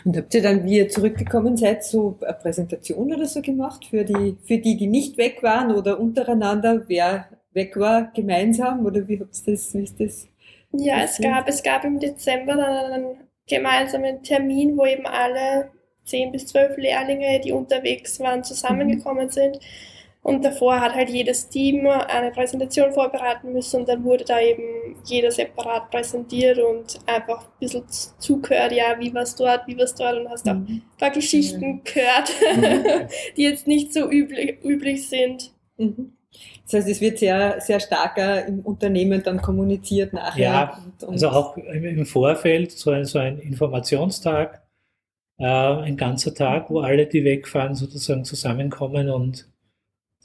Und 0.05 0.17
habt 0.17 0.33
ihr 0.33 0.41
dann, 0.41 0.63
wie 0.63 0.77
ihr 0.77 0.89
zurückgekommen 0.89 1.57
seid, 1.57 1.83
so 1.83 2.17
eine 2.21 2.33
Präsentation 2.33 3.13
oder 3.13 3.25
so 3.25 3.41
gemacht 3.41 3.85
für 3.85 4.03
die, 4.03 4.37
für 4.43 4.57
die, 4.57 4.77
die 4.77 4.87
nicht 4.87 5.17
weg 5.17 5.43
waren 5.43 5.71
oder 5.71 5.99
untereinander, 5.99 6.83
wer 6.87 7.27
weg 7.53 7.77
war, 7.77 8.11
gemeinsam? 8.13 8.85
Oder 8.85 9.07
wie 9.07 9.19
habt 9.19 9.35
ihr 9.35 9.53
das, 9.53 9.73
wie 9.73 9.83
ist 9.83 9.99
das? 9.99 10.27
Ja, 10.77 11.03
es 11.03 11.17
gab, 11.19 11.47
es 11.47 11.63
gab 11.63 11.83
im 11.83 11.99
Dezember 11.99 12.55
dann 12.55 12.91
einen 12.91 13.17
gemeinsamen 13.47 14.23
Termin, 14.23 14.77
wo 14.77 14.85
eben 14.85 15.05
alle 15.05 15.71
zehn 16.05 16.31
bis 16.31 16.47
zwölf 16.47 16.77
Lehrlinge, 16.77 17.39
die 17.39 17.51
unterwegs 17.51 18.19
waren, 18.19 18.43
zusammengekommen 18.43 19.25
mhm. 19.25 19.31
sind. 19.31 19.59
Und 20.21 20.43
davor 20.43 20.81
hat 20.81 20.95
halt 20.95 21.11
jedes 21.11 21.49
Team 21.49 21.85
eine 21.85 22.31
Präsentation 22.31 22.91
vorbereiten 22.91 23.53
müssen 23.53 23.81
und 23.81 23.89
dann 23.89 24.03
wurde 24.03 24.25
da 24.25 24.41
eben 24.41 24.95
jeder 25.03 25.29
separat 25.29 25.91
präsentiert 25.91 26.57
und 26.57 26.99
einfach 27.05 27.43
ein 27.43 27.59
bisschen 27.59 27.83
zugehört, 28.17 28.71
ja, 28.71 28.95
wie 28.97 29.13
war 29.13 29.21
es 29.21 29.35
dort, 29.35 29.67
wie 29.67 29.77
war 29.77 29.83
es 29.83 29.93
dort 29.93 30.17
und 30.17 30.27
hast 30.27 30.49
auch 30.49 30.55
mhm. 30.55 30.81
ein 30.81 30.97
paar 30.97 31.11
Geschichten 31.11 31.83
gehört, 31.83 32.31
mhm. 32.55 33.07
die 33.37 33.43
jetzt 33.43 33.67
nicht 33.67 33.93
so 33.93 34.09
üblich, 34.09 34.57
üblich 34.63 35.07
sind. 35.07 35.53
Mhm. 35.77 36.14
Das 36.63 36.73
heißt, 36.73 36.89
es 36.89 37.01
wird 37.01 37.19
sehr, 37.19 37.61
sehr 37.61 37.79
stark 37.79 38.17
im 38.47 38.59
Unternehmen 38.61 39.21
dann 39.23 39.41
kommuniziert 39.41 40.13
nachher. 40.13 40.43
Ja, 40.43 40.83
und, 40.83 41.07
und 41.07 41.13
also 41.13 41.29
auch 41.29 41.57
im 41.57 42.05
Vorfeld 42.05 42.71
so 42.71 42.91
ein, 42.91 43.05
so 43.05 43.19
ein 43.19 43.39
Informationstag, 43.39 44.63
äh, 45.37 45.45
ein 45.45 45.97
ganzer 45.97 46.33
Tag, 46.33 46.69
wo 46.69 46.79
alle, 46.79 47.05
die 47.05 47.23
wegfahren, 47.23 47.75
sozusagen 47.75 48.25
zusammenkommen 48.25 49.09
und 49.09 49.47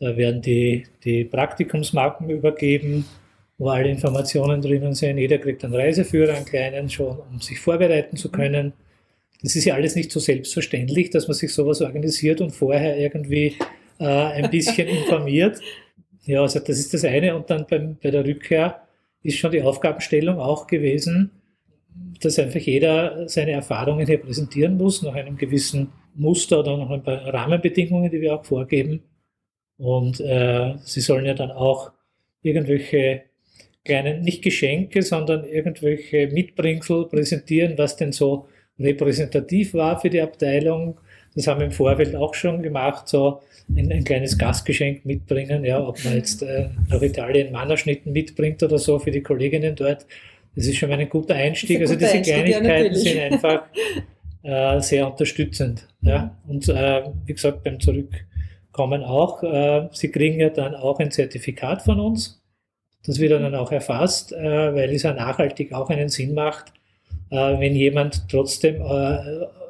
da 0.00 0.16
werden 0.16 0.40
die, 0.40 0.86
die 1.04 1.24
Praktikumsmarken 1.24 2.30
übergeben, 2.30 3.04
wo 3.58 3.68
alle 3.68 3.90
Informationen 3.90 4.62
drinnen 4.62 4.94
sind. 4.94 5.18
Jeder 5.18 5.36
kriegt 5.36 5.62
einen 5.62 5.74
Reiseführer, 5.74 6.32
einen 6.34 6.46
kleinen 6.46 6.88
schon, 6.88 7.18
um 7.30 7.40
sich 7.40 7.60
vorbereiten 7.60 8.16
zu 8.16 8.30
können. 8.30 8.72
Das 9.42 9.56
ist 9.56 9.66
ja 9.66 9.74
alles 9.74 9.96
nicht 9.96 10.10
so 10.10 10.18
selbstverständlich, 10.18 11.10
dass 11.10 11.28
man 11.28 11.34
sich 11.34 11.52
sowas 11.52 11.82
organisiert 11.82 12.40
und 12.40 12.50
vorher 12.50 12.96
irgendwie 12.96 13.56
äh, 13.98 14.04
ein 14.06 14.50
bisschen 14.50 14.88
informiert. 14.88 15.60
Ja, 16.30 16.42
also 16.42 16.60
das 16.60 16.78
ist 16.78 16.94
das 16.94 17.04
eine. 17.04 17.34
Und 17.34 17.50
dann 17.50 17.66
beim, 17.68 17.96
bei 18.00 18.12
der 18.12 18.24
Rückkehr 18.24 18.82
ist 19.24 19.38
schon 19.38 19.50
die 19.50 19.62
Aufgabenstellung 19.62 20.38
auch 20.38 20.68
gewesen, 20.68 21.32
dass 22.20 22.38
einfach 22.38 22.60
jeder 22.60 23.28
seine 23.28 23.50
Erfahrungen 23.50 24.06
hier 24.06 24.18
präsentieren 24.18 24.76
muss, 24.76 25.02
nach 25.02 25.14
einem 25.14 25.36
gewissen 25.36 25.92
Muster 26.14 26.60
oder 26.60 26.76
nach 26.76 26.90
ein 26.90 27.02
paar 27.02 27.26
Rahmenbedingungen, 27.34 28.12
die 28.12 28.20
wir 28.20 28.36
auch 28.36 28.44
vorgeben. 28.44 29.02
Und 29.76 30.20
äh, 30.20 30.74
sie 30.84 31.00
sollen 31.00 31.26
ja 31.26 31.34
dann 31.34 31.50
auch 31.50 31.90
irgendwelche 32.42 33.22
kleinen, 33.84 34.22
nicht 34.22 34.42
Geschenke, 34.42 35.02
sondern 35.02 35.44
irgendwelche 35.44 36.28
Mitbringsel 36.28 37.06
präsentieren, 37.06 37.76
was 37.76 37.96
denn 37.96 38.12
so 38.12 38.46
repräsentativ 38.78 39.74
war 39.74 40.00
für 40.00 40.10
die 40.10 40.20
Abteilung. 40.20 41.00
Das 41.34 41.46
haben 41.46 41.60
wir 41.60 41.66
im 41.66 41.72
Vorfeld 41.72 42.14
auch 42.16 42.34
schon 42.34 42.62
gemacht, 42.62 43.08
so 43.08 43.40
ein, 43.76 43.90
ein 43.92 44.04
kleines 44.04 44.36
Gastgeschenk 44.36 45.04
mitbringen, 45.04 45.64
ja, 45.64 45.80
ob 45.80 46.02
man 46.04 46.16
jetzt 46.16 46.42
äh, 46.42 46.68
nach 46.88 47.02
Italien 47.02 47.52
Mannerschnitten 47.52 48.12
mitbringt 48.12 48.62
oder 48.62 48.78
so 48.78 48.98
für 48.98 49.10
die 49.10 49.22
Kolleginnen 49.22 49.76
dort. 49.76 50.06
Das 50.56 50.66
ist 50.66 50.76
schon 50.76 50.88
mal 50.88 50.98
ein 50.98 51.08
guter 51.08 51.34
Einstieg. 51.34 51.76
Ein 51.76 51.82
also 51.82 51.94
diese 51.94 52.10
Einstieg, 52.10 52.34
Kleinigkeiten 52.34 52.94
ja, 52.94 53.00
sind 53.00 53.20
einfach 53.20 53.62
äh, 54.42 54.80
sehr 54.80 55.06
unterstützend. 55.06 55.86
Ja. 56.02 56.36
Und 56.48 56.68
äh, 56.68 57.02
wie 57.26 57.34
gesagt, 57.34 57.62
beim 57.62 57.78
Zurück 57.78 58.26
kommen 58.72 59.04
auch, 59.04 59.42
äh, 59.42 59.88
sie 59.92 60.10
kriegen 60.10 60.40
ja 60.40 60.50
dann 60.50 60.74
auch 60.74 60.98
ein 60.98 61.10
Zertifikat 61.10 61.82
von 61.82 62.00
uns. 62.00 62.42
Das 63.06 63.18
wird 63.18 63.32
dann 63.32 63.54
auch 63.54 63.72
erfasst, 63.72 64.32
äh, 64.32 64.74
weil 64.74 64.90
es 64.90 65.04
ja 65.04 65.14
nachhaltig 65.14 65.72
auch 65.72 65.88
einen 65.90 66.08
Sinn 66.08 66.34
macht, 66.34 66.72
äh, 67.30 67.36
wenn 67.36 67.74
jemand 67.74 68.28
trotzdem, 68.28 68.82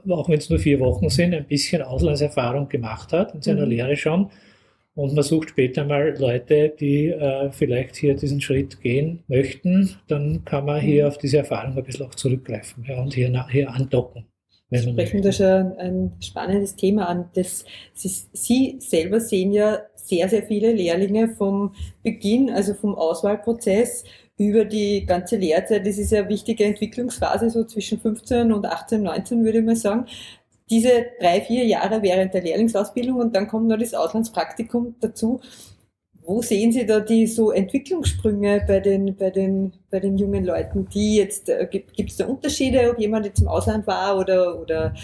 auch 0.08 0.28
wenn 0.28 0.38
es 0.38 0.50
nur 0.50 0.58
vier 0.58 0.80
Wochen 0.80 1.08
sind, 1.08 1.34
ein 1.34 1.46
bisschen 1.46 1.82
Auslandserfahrung 1.82 2.68
gemacht 2.68 3.12
hat 3.12 3.34
in 3.34 3.42
seiner 3.42 3.64
mhm. 3.64 3.70
Lehre 3.70 3.96
schon. 3.96 4.30
Und 4.94 5.14
man 5.14 5.22
sucht 5.22 5.50
später 5.50 5.84
mal 5.84 6.14
Leute, 6.18 6.74
die 6.78 7.06
äh, 7.06 7.50
vielleicht 7.52 7.96
hier 7.96 8.14
diesen 8.14 8.40
Schritt 8.40 8.80
gehen 8.80 9.22
möchten, 9.28 9.96
dann 10.08 10.44
kann 10.44 10.66
man 10.66 10.80
hier 10.80 11.04
mhm. 11.04 11.08
auf 11.08 11.18
diese 11.18 11.38
Erfahrung 11.38 11.76
ein 11.76 11.84
bisschen 11.84 12.06
auch 12.06 12.14
zurückgreifen 12.14 12.84
ja, 12.88 13.00
und 13.00 13.14
hier, 13.14 13.46
hier 13.50 13.70
andocken. 13.70 14.26
Sie 14.72 14.90
sprechen 14.90 15.22
da 15.22 15.32
schon 15.32 15.72
ein 15.78 16.12
spannendes 16.20 16.76
Thema 16.76 17.08
an. 17.08 17.28
Das, 17.34 17.64
Sie, 17.92 18.08
Sie 18.32 18.76
selber 18.78 19.18
sehen 19.18 19.52
ja 19.52 19.80
sehr, 19.96 20.28
sehr 20.28 20.44
viele 20.44 20.72
Lehrlinge 20.72 21.34
vom 21.36 21.74
Beginn, 22.02 22.50
also 22.50 22.74
vom 22.74 22.94
Auswahlprozess 22.94 24.04
über 24.40 24.64
die 24.64 25.04
ganze 25.04 25.36
Lehrzeit. 25.36 25.86
Das 25.86 25.98
ist 25.98 26.12
ja 26.12 26.20
eine 26.20 26.30
wichtige 26.30 26.64
Entwicklungsphase, 26.64 27.50
so 27.50 27.62
zwischen 27.64 28.00
15 28.00 28.50
und 28.54 28.64
18, 28.64 29.02
19 29.02 29.44
würde 29.44 29.58
ich 29.58 29.64
mal 29.66 29.76
sagen. 29.76 30.06
Diese 30.70 30.88
drei, 31.20 31.42
vier 31.42 31.66
Jahre 31.66 32.00
während 32.00 32.32
der 32.32 32.40
Lehrlingsausbildung 32.40 33.16
und 33.16 33.36
dann 33.36 33.48
kommt 33.48 33.68
noch 33.68 33.76
das 33.76 33.92
Auslandspraktikum 33.92 34.94
dazu. 34.98 35.42
Wo 36.22 36.40
sehen 36.40 36.72
Sie 36.72 36.86
da 36.86 37.00
die 37.00 37.26
so 37.26 37.50
Entwicklungssprünge 37.50 38.64
bei 38.66 38.80
den, 38.80 39.14
bei 39.14 39.30
den, 39.30 39.74
bei 39.90 40.00
den 40.00 40.16
jungen 40.16 40.46
Leuten, 40.46 40.88
die 40.88 41.16
jetzt, 41.16 41.50
äh, 41.50 41.68
gibt 41.70 42.10
es 42.10 42.16
da 42.16 42.24
Unterschiede, 42.24 42.90
ob 42.90 42.98
jemand 42.98 43.26
jetzt 43.26 43.42
im 43.42 43.48
Ausland 43.48 43.86
war 43.86 44.16
oder, 44.16 44.58
oder 44.58 44.94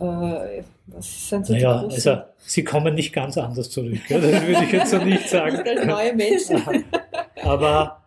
äh, 0.00 0.62
was 0.88 1.28
sind 1.28 1.46
so 1.46 1.52
naja, 1.52 1.86
die 1.86 1.94
also 1.94 2.16
sie 2.38 2.64
kommen 2.64 2.94
nicht 2.96 3.12
ganz 3.12 3.38
anders 3.38 3.70
zurück, 3.70 4.00
das 4.08 4.20
würde 4.20 4.64
ich 4.64 4.72
jetzt 4.72 4.90
so 4.90 4.98
nicht 4.98 5.28
sagen. 5.28 5.62
als 5.64 5.86
neue 5.86 6.12
Menschen. 6.12 6.60
Aber 7.42 8.03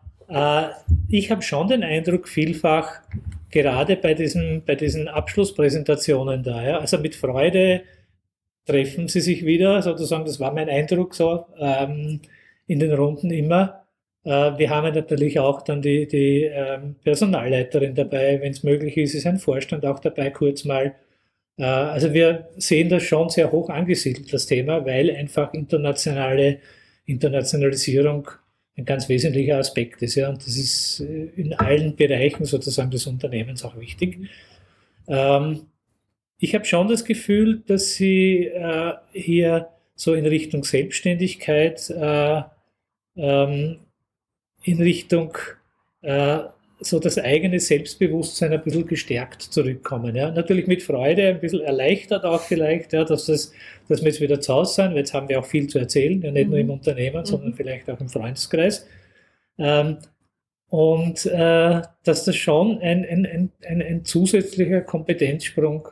ich 1.08 1.32
habe 1.32 1.42
schon 1.42 1.68
den 1.68 1.84
Eindruck, 1.84 2.28
vielfach, 2.28 3.02
gerade 3.50 3.96
bei 3.96 4.14
diesen, 4.14 4.64
bei 4.66 4.76
diesen 4.76 5.08
Abschlusspräsentationen 5.08 6.44
da, 6.44 6.64
ja, 6.64 6.80
also 6.80 6.98
mit 6.98 7.16
Freude 7.16 7.84
treffen 8.66 9.08
sie 9.08 9.22
sich 9.22 9.46
wieder, 9.46 9.82
sozusagen, 9.82 10.26
das 10.26 10.40
war 10.40 10.54
mein 10.54 10.70
Eindruck 10.70 11.16
so. 11.16 11.46
Ähm, 11.58 12.20
in 12.68 12.80
den 12.80 12.94
Runden 12.94 13.32
immer. 13.32 13.86
Äh, 14.24 14.58
wir 14.58 14.70
haben 14.70 14.94
natürlich 14.94 15.40
auch 15.40 15.62
dann 15.64 15.82
die, 15.82 16.08
die 16.08 16.44
ähm, 16.44 16.96
Personalleiterin 17.04 17.96
dabei, 17.96 18.40
wenn 18.42 18.52
es 18.52 18.64
möglich 18.64 18.98
ist, 18.98 19.16
ist 19.16 19.26
ein 19.26 19.40
Vorstand 19.40 19.86
auch 19.86 20.00
dabei, 20.00 20.30
kurz 20.30 20.66
mal. 20.66 20.96
Äh, 21.58 21.64
also 21.64 22.14
wir 22.14 22.50
sehen 22.58 22.90
das 22.90 23.04
schon 23.04 23.30
sehr 23.30 23.52
hoch 23.52 23.70
angesiedelt, 23.70 24.32
das 24.34 24.46
Thema, 24.46 24.86
weil 24.86 25.12
einfach 25.16 25.54
internationale 25.54 26.60
Internationalisierung 27.06 28.30
ein 28.78 28.86
ganz 28.86 29.10
wesentlicher 29.10 29.58
Aspekt 29.58 30.02
ist. 30.02 30.16
Ja, 30.16 30.30
und 30.30 30.46
das 30.46 30.56
ist 30.58 31.00
äh, 31.02 31.30
in 31.36 31.54
allen 31.54 31.96
Bereichen 31.96 32.46
sozusagen 32.46 32.92
des 32.92 33.08
Unternehmens 33.08 33.66
auch 33.66 33.78
wichtig. 33.80 34.20
Ähm, 35.08 35.68
ich 36.40 36.54
habe 36.54 36.66
schon 36.66 36.88
das 36.88 37.04
Gefühl, 37.04 37.64
dass 37.66 37.96
sie 37.96 38.52
hier 39.12 39.70
so 39.96 40.14
in 40.14 40.28
Richtung 40.28 40.64
Selbstständigkeit 40.64 41.92
ähm, 43.18 43.80
in 44.64 44.82
Richtung 44.82 45.36
äh, 46.02 46.40
so 46.80 47.00
das 47.00 47.18
eigene 47.18 47.60
Selbstbewusstsein 47.60 48.54
ein 48.54 48.64
bisschen 48.64 48.86
gestärkt 48.86 49.42
zurückkommen. 49.42 50.16
Ja. 50.16 50.32
Natürlich 50.32 50.68
mit 50.68 50.84
Freude, 50.84 51.28
ein 51.28 51.40
bisschen 51.40 51.62
erleichtert 51.62 52.24
auch 52.24 52.42
vielleicht, 52.42 52.94
ja, 52.94 53.04
dass, 53.04 53.26
das, 53.26 53.52
dass 53.90 54.02
wir 54.02 54.10
jetzt 54.10 54.22
wieder 54.22 54.40
zu 54.40 54.54
Hause 54.54 54.76
sind, 54.76 54.92
weil 54.92 54.98
jetzt 54.98 55.14
haben 55.14 55.28
wir 55.28 55.40
auch 55.40 55.46
viel 55.46 55.68
zu 55.68 55.80
erzählen, 55.80 56.22
ja, 56.22 56.32
nicht 56.32 56.46
mhm. 56.46 56.52
nur 56.52 56.60
im 56.60 56.68
mhm. 56.68 56.74
Unternehmen, 56.74 57.26
sondern 57.26 57.50
mhm. 57.50 57.56
vielleicht 57.56 57.90
auch 57.90 58.00
im 58.00 58.10
Freundeskreis. 58.10 58.88
Ähm, 59.58 59.98
und 60.70 61.26
äh, 61.26 61.82
dass 62.04 62.26
das 62.26 62.36
schon 62.36 62.80
ein, 62.80 63.06
ein, 63.06 63.26
ein, 63.62 63.82
ein, 63.82 64.06
zusätzlicher 64.06 64.82
Kompetenzsprung 64.82 65.88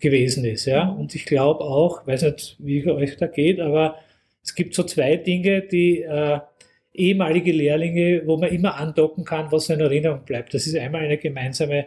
gewesen 0.00 0.44
ist. 0.44 0.66
Ja? 0.66 0.86
Mhm. 0.86 1.00
Und 1.00 1.14
ich 1.14 1.24
glaube 1.24 1.64
auch, 1.64 2.06
weiß 2.06 2.22
nicht, 2.22 2.56
wie 2.58 2.80
es 2.80 2.86
euch 2.86 3.16
da 3.16 3.26
geht, 3.26 3.60
aber 3.60 3.96
es 4.42 4.54
gibt 4.54 4.74
so 4.74 4.82
zwei 4.82 5.16
Dinge, 5.16 5.62
die 5.62 6.02
äh, 6.02 6.40
ehemalige 7.00 7.52
Lehrlinge, 7.52 8.22
wo 8.26 8.36
man 8.36 8.50
immer 8.50 8.76
andocken 8.76 9.24
kann, 9.24 9.50
was 9.50 9.70
in 9.70 9.80
Erinnerung 9.80 10.24
bleibt. 10.24 10.54
Das 10.54 10.66
ist 10.66 10.76
einmal 10.76 11.02
eine 11.02 11.18
gemeinsame 11.18 11.86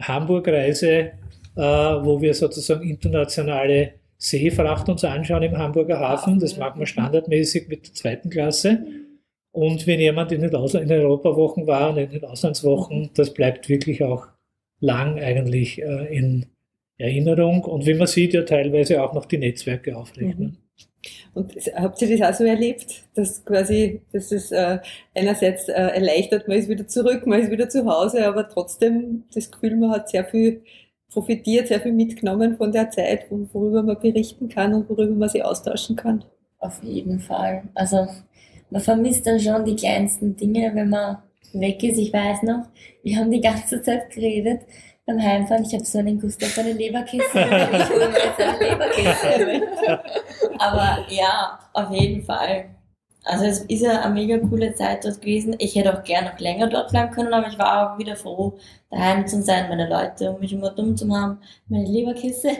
Hamburg-Reise, 0.00 1.12
äh, 1.56 1.60
wo 1.60 2.20
wir 2.20 2.34
sozusagen 2.34 2.88
internationale 2.88 3.94
Seefracht 4.16 4.88
uns 4.88 5.04
anschauen 5.04 5.42
im 5.42 5.58
Hamburger 5.58 5.98
Hafen. 5.98 6.38
Das 6.38 6.56
machen 6.56 6.78
wir 6.78 6.86
standardmäßig 6.86 7.68
mit 7.68 7.88
der 7.88 7.94
zweiten 7.94 8.30
Klasse. 8.30 8.86
Und 9.50 9.86
wenn 9.86 10.00
jemand 10.00 10.32
in 10.32 10.40
den, 10.40 10.54
Ausland, 10.54 10.84
in 10.84 10.88
den 10.88 11.00
Europawochen 11.02 11.66
war 11.66 11.90
und 11.90 11.98
in 11.98 12.10
den 12.10 12.24
Auslandswochen, 12.24 13.10
das 13.14 13.34
bleibt 13.34 13.68
wirklich 13.68 14.02
auch 14.02 14.28
lang 14.80 15.18
eigentlich 15.18 15.82
äh, 15.82 16.16
in 16.16 16.46
Erinnerung. 17.02 17.64
Und 17.64 17.86
wie 17.86 17.94
man 17.94 18.06
sieht, 18.06 18.34
ja 18.34 18.42
teilweise 18.42 19.02
auch 19.02 19.12
noch 19.12 19.26
die 19.26 19.38
Netzwerke 19.38 19.96
aufrechnen. 19.96 20.46
Mhm. 20.46 20.56
Und 21.34 21.54
habt 21.74 22.00
ihr 22.02 22.16
das 22.16 22.28
auch 22.28 22.38
so 22.38 22.44
erlebt, 22.44 23.04
dass 23.14 23.44
quasi, 23.44 24.02
dass 24.12 24.32
es 24.32 24.52
äh, 24.52 24.78
einerseits 25.14 25.68
äh, 25.68 25.72
erleichtert, 25.72 26.46
man 26.46 26.58
ist 26.58 26.68
wieder 26.68 26.86
zurück, 26.86 27.26
man 27.26 27.40
ist 27.40 27.50
wieder 27.50 27.68
zu 27.68 27.86
Hause, 27.86 28.26
aber 28.26 28.48
trotzdem 28.48 29.24
das 29.34 29.50
Gefühl, 29.50 29.76
man 29.76 29.90
hat 29.90 30.10
sehr 30.10 30.24
viel 30.24 30.62
profitiert, 31.10 31.68
sehr 31.68 31.80
viel 31.80 31.92
mitgenommen 31.92 32.56
von 32.56 32.70
der 32.70 32.90
Zeit, 32.90 33.26
worüber 33.30 33.82
man 33.82 33.98
berichten 33.98 34.48
kann 34.48 34.74
und 34.74 34.88
worüber 34.88 35.14
man 35.14 35.28
sich 35.28 35.44
austauschen 35.44 35.96
kann? 35.96 36.24
Auf 36.58 36.82
jeden 36.82 37.18
Fall. 37.18 37.64
Also 37.74 38.06
man 38.70 38.80
vermisst 38.80 39.26
dann 39.26 39.40
schon 39.40 39.64
die 39.64 39.76
kleinsten 39.76 40.36
Dinge, 40.36 40.70
wenn 40.74 40.90
man 40.90 41.18
weg 41.52 41.82
ist. 41.82 41.98
Ich 41.98 42.12
weiß 42.12 42.42
noch, 42.44 42.66
wir 43.02 43.16
haben 43.16 43.30
die 43.30 43.40
ganze 43.40 43.82
Zeit 43.82 44.10
geredet 44.10 44.60
beim 45.12 45.22
Heimfahren, 45.22 45.64
ich 45.64 45.74
habe 45.74 45.84
so 45.84 45.98
einen 45.98 46.20
Gustav 46.20 46.48
auf 46.48 46.58
eine 46.58 46.72
Leberkiste. 46.72 47.38
ich 47.38 47.90
hole 47.90 48.10
jetzt 48.12 48.40
eine 48.40 48.58
Leberkiste. 48.58 49.62
Aber 50.58 50.98
ja, 51.08 51.58
auf 51.72 51.90
jeden 51.90 52.22
Fall. 52.22 52.66
Also 53.24 53.44
es 53.44 53.60
ist 53.60 53.82
ja 53.82 54.00
eine 54.00 54.14
mega 54.14 54.38
coole 54.38 54.74
Zeit 54.74 55.04
dort 55.04 55.20
gewesen. 55.20 55.54
Ich 55.58 55.76
hätte 55.76 55.96
auch 55.96 56.02
gerne 56.02 56.30
noch 56.30 56.40
länger 56.40 56.66
dort 56.66 56.90
bleiben 56.90 57.12
können, 57.12 57.32
aber 57.32 57.46
ich 57.48 57.58
war 57.58 57.94
auch 57.94 57.98
wieder 57.98 58.16
froh, 58.16 58.58
daheim 58.92 59.26
zu 59.26 59.42
sein, 59.42 59.68
meine 59.68 59.88
Leute 59.88 60.30
um 60.30 60.40
mich 60.40 60.52
immer 60.52 60.70
dumm 60.70 60.96
zu 60.96 61.10
haben, 61.10 61.38
meine 61.68 61.86
Leberkiste. 61.86 62.50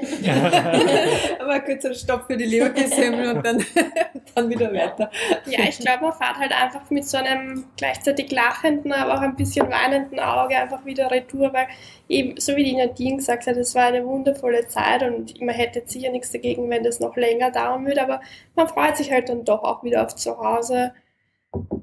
aber 1.38 1.60
kurzer 1.66 1.92
Stopp 1.94 2.24
für 2.26 2.36
die 2.36 2.46
Leberkiste 2.46 3.12
und 3.12 3.44
dann, 3.44 3.64
dann 4.34 4.48
wieder 4.48 4.72
weiter. 4.72 5.10
Ja, 5.46 5.60
ich 5.68 5.78
glaube, 5.78 6.04
man 6.04 6.12
fährt 6.14 6.38
halt 6.38 6.52
einfach 6.52 6.88
mit 6.90 7.06
so 7.06 7.18
einem 7.18 7.66
gleichzeitig 7.76 8.32
lachenden, 8.32 8.92
aber 8.92 9.14
auch 9.14 9.20
ein 9.20 9.36
bisschen 9.36 9.70
weinenden 9.70 10.18
Auge 10.20 10.56
einfach 10.56 10.84
wieder 10.86 11.10
retour, 11.10 11.52
weil 11.52 11.66
eben, 12.08 12.40
so 12.40 12.56
wie 12.56 12.64
die 12.64 12.76
Nadine 12.76 13.18
gesagt 13.18 13.46
hat, 13.46 13.56
es 13.56 13.74
war 13.74 13.84
eine 13.84 14.04
wundervolle 14.06 14.66
Zeit 14.68 15.02
und 15.02 15.38
man 15.42 15.54
hätte 15.54 15.82
sicher 15.84 16.10
nichts 16.10 16.32
dagegen, 16.32 16.70
wenn 16.70 16.82
das 16.82 16.98
noch 16.98 17.14
länger 17.16 17.50
dauern 17.50 17.84
würde, 17.84 18.02
aber 18.02 18.22
man 18.56 18.68
freut 18.68 18.96
sich 18.96 19.12
halt 19.12 19.28
dann 19.28 19.44
doch 19.44 19.62
auch 19.62 19.84
wieder 19.84 20.02
auf 20.04 20.16
zu 20.16 20.38
Hause 20.38 20.92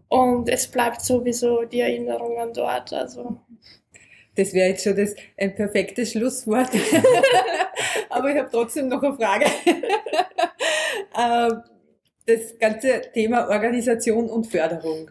und 0.07 0.49
es 0.49 0.67
bleibt 0.67 1.01
sowieso 1.01 1.65
die 1.65 1.81
Erinnerung 1.81 2.39
an 2.39 2.51
dort, 2.53 2.91
also 2.93 3.37
das 4.39 4.53
wäre 4.53 4.69
jetzt 4.69 4.83
schon 4.83 4.95
das, 4.95 5.15
ein 5.37 5.53
perfektes 5.53 6.11
Schlusswort. 6.11 6.69
Aber 8.09 8.31
ich 8.31 8.37
habe 8.37 8.49
trotzdem 8.51 8.87
noch 8.87 9.03
eine 9.03 9.15
Frage. 9.15 9.45
Ähm, 11.17 11.63
das 12.25 12.57
ganze 12.59 13.01
Thema 13.13 13.49
Organisation 13.49 14.29
und 14.29 14.45
Förderung. 14.47 15.09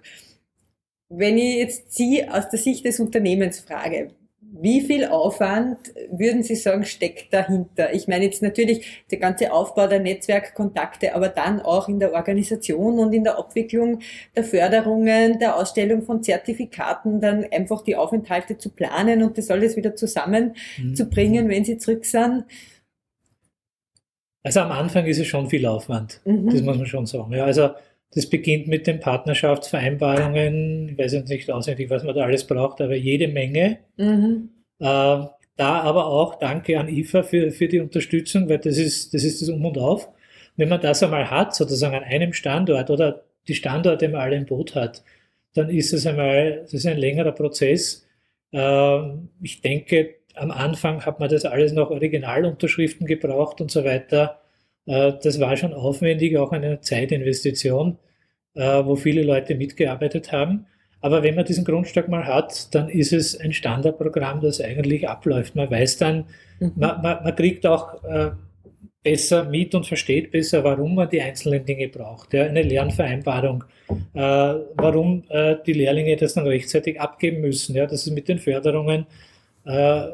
Wenn 1.10 1.36
ich 1.36 1.56
jetzt 1.56 1.92
Sie 1.92 2.26
aus 2.26 2.48
der 2.48 2.58
Sicht 2.58 2.84
des 2.84 3.00
Unternehmens 3.00 3.60
frage, 3.60 4.12
wie 4.60 4.80
viel 4.80 5.04
Aufwand 5.04 5.78
würden 6.10 6.42
Sie 6.42 6.56
sagen, 6.56 6.84
steckt 6.84 7.32
dahinter? 7.32 7.94
Ich 7.94 8.08
meine 8.08 8.24
jetzt 8.24 8.42
natürlich 8.42 9.04
der 9.10 9.18
ganze 9.18 9.52
Aufbau 9.52 9.86
der 9.86 10.00
Netzwerkkontakte, 10.00 11.14
aber 11.14 11.28
dann 11.28 11.60
auch 11.60 11.88
in 11.88 12.00
der 12.00 12.12
Organisation 12.12 12.98
und 12.98 13.12
in 13.12 13.24
der 13.24 13.38
Abwicklung 13.38 14.00
der 14.34 14.44
Förderungen, 14.44 15.38
der 15.38 15.56
Ausstellung 15.56 16.02
von 16.02 16.22
Zertifikaten, 16.22 17.20
dann 17.20 17.44
einfach 17.52 17.82
die 17.82 17.96
Aufenthalte 17.96 18.58
zu 18.58 18.70
planen 18.70 19.22
und 19.22 19.38
das 19.38 19.50
alles 19.50 19.76
wieder 19.76 19.94
zusammenzubringen, 19.94 21.46
mhm. 21.46 21.50
wenn 21.50 21.64
Sie 21.64 21.78
zurück 21.78 22.04
sind. 22.04 22.44
Also 24.42 24.60
am 24.60 24.72
Anfang 24.72 25.06
ist 25.06 25.18
es 25.18 25.26
schon 25.26 25.48
viel 25.48 25.66
Aufwand, 25.66 26.20
mhm. 26.24 26.50
das 26.50 26.62
muss 26.62 26.78
man 26.78 26.86
schon 26.86 27.06
sagen. 27.06 27.32
Ja, 27.32 27.44
also 27.44 27.70
das 28.14 28.26
beginnt 28.26 28.68
mit 28.68 28.86
den 28.86 29.00
Partnerschaftsvereinbarungen. 29.00 30.90
Ich 30.90 30.98
weiß 30.98 31.12
jetzt 31.12 31.28
nicht 31.28 31.50
auswendig, 31.50 31.90
was 31.90 32.04
man 32.04 32.14
da 32.14 32.24
alles 32.24 32.46
braucht, 32.46 32.80
aber 32.80 32.94
jede 32.94 33.28
Menge. 33.28 33.78
Mhm. 33.96 34.50
Äh, 34.80 34.84
da 35.58 35.80
aber 35.80 36.06
auch 36.06 36.36
danke 36.38 36.78
an 36.78 36.88
IFA 36.88 37.22
für, 37.24 37.50
für 37.50 37.68
die 37.68 37.80
Unterstützung, 37.80 38.48
weil 38.48 38.58
das 38.58 38.78
ist, 38.78 39.12
das 39.12 39.24
ist 39.24 39.42
das 39.42 39.48
Um 39.48 39.64
und 39.64 39.76
Auf. 39.76 40.08
Wenn 40.56 40.68
man 40.68 40.80
das 40.80 41.02
einmal 41.02 41.30
hat, 41.30 41.54
sozusagen 41.54 41.96
an 41.96 42.04
einem 42.04 42.32
Standort 42.32 42.90
oder 42.90 43.24
die 43.48 43.54
Standorte 43.54 44.08
mal 44.08 44.20
alle 44.20 44.36
im 44.36 44.46
Boot 44.46 44.74
hat, 44.74 45.02
dann 45.54 45.68
ist 45.70 45.92
es 45.92 46.06
einmal, 46.06 46.60
das 46.62 46.74
ist 46.74 46.86
ein 46.86 46.98
längerer 46.98 47.32
Prozess. 47.32 48.06
Äh, 48.52 48.98
ich 49.42 49.60
denke, 49.60 50.14
am 50.34 50.50
Anfang 50.50 51.04
hat 51.04 51.20
man 51.20 51.28
das 51.28 51.44
alles 51.44 51.72
noch 51.72 51.90
Originalunterschriften 51.90 53.06
gebraucht 53.06 53.60
und 53.60 53.70
so 53.70 53.84
weiter. 53.84 54.40
Äh, 54.88 55.12
das 55.22 55.38
war 55.38 55.56
schon 55.56 55.74
aufwendig, 55.74 56.36
auch 56.36 56.52
eine 56.52 56.80
Zeitinvestition, 56.80 57.98
äh, 58.54 58.84
wo 58.84 58.96
viele 58.96 59.22
Leute 59.22 59.54
mitgearbeitet 59.54 60.32
haben. 60.32 60.66
Aber 61.00 61.22
wenn 61.22 61.36
man 61.36 61.44
diesen 61.44 61.64
Grundstock 61.64 62.08
mal 62.08 62.26
hat, 62.26 62.74
dann 62.74 62.88
ist 62.88 63.12
es 63.12 63.38
ein 63.38 63.52
Standardprogramm, 63.52 64.40
das 64.40 64.60
eigentlich 64.60 65.08
abläuft. 65.08 65.54
Man 65.54 65.70
weiß 65.70 65.98
dann, 65.98 66.24
mhm. 66.58 66.72
man, 66.74 67.02
man, 67.02 67.22
man, 67.22 67.36
kriegt 67.36 67.66
auch 67.66 68.02
äh, 68.02 68.30
besser 69.04 69.44
mit 69.44 69.74
und 69.76 69.86
versteht 69.86 70.32
besser, 70.32 70.64
warum 70.64 70.96
man 70.96 71.08
die 71.08 71.20
einzelnen 71.20 71.64
Dinge 71.64 71.88
braucht. 71.88 72.34
Ja, 72.34 72.44
eine 72.44 72.62
Lernvereinbarung, 72.62 73.62
äh, 74.14 74.20
warum 74.20 75.22
äh, 75.28 75.56
die 75.64 75.74
Lehrlinge 75.74 76.16
das 76.16 76.34
dann 76.34 76.46
rechtzeitig 76.46 77.00
abgeben 77.00 77.42
müssen, 77.42 77.76
ja, 77.76 77.86
dass 77.86 78.06
es 78.06 78.12
mit 78.12 78.28
den 78.28 78.38
Förderungen 78.38 79.06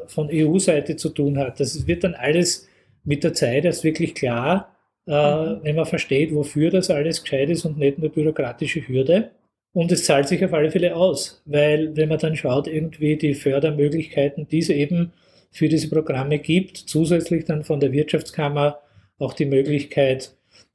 von 0.08 0.30
EU-Seite 0.32 0.96
zu 0.96 1.10
tun 1.10 1.38
hat. 1.38 1.60
Das 1.60 1.87
wird 1.87 2.02
dann 2.02 2.14
alles 2.14 2.66
mit 3.05 3.25
der 3.25 3.35
Zeit 3.35 3.64
erst 3.64 3.85
wirklich 3.85 4.14
klar, 4.14 4.75
äh, 5.07 5.12
mhm. 5.12 5.61
wenn 5.62 5.77
man 5.77 5.87
versteht, 5.87 6.35
wofür 6.35 6.71
das 6.71 6.90
alles 6.90 7.23
gescheit 7.23 7.51
ist 7.51 7.64
und 7.64 7.79
nicht 7.79 7.99
nur 7.99 8.11
bürokratische 8.11 8.87
Hürde. 8.87 9.31
Und 9.73 9.90
es 9.90 10.05
zahlt 10.05 10.29
sich 10.29 10.45
auf 10.45 10.53
alle 10.53 10.71
Fälle 10.71 10.95
aus, 10.95 11.43
weil 11.47 11.97
wenn 11.97 12.09
man 12.09 12.19
dann 12.19 12.37
schaut, 12.37 12.69
irgendwie 12.69 13.17
die 13.17 13.35
Fördermöglichkeiten, 13.35 14.47
die 14.49 14.61
es 14.61 14.69
eben 14.69 15.12
für 15.51 15.69
diese 15.69 15.88
Programme 15.90 16.38
gibt, 16.38 16.77
zusätzlich 16.77 17.45
dann 17.45 17.64
von 17.64 17.81
der 17.81 17.93
Wirtschaftskammer 17.93 18.79
auch 19.19 19.35
die 19.35 19.47
Möglichkeit, 19.47 20.35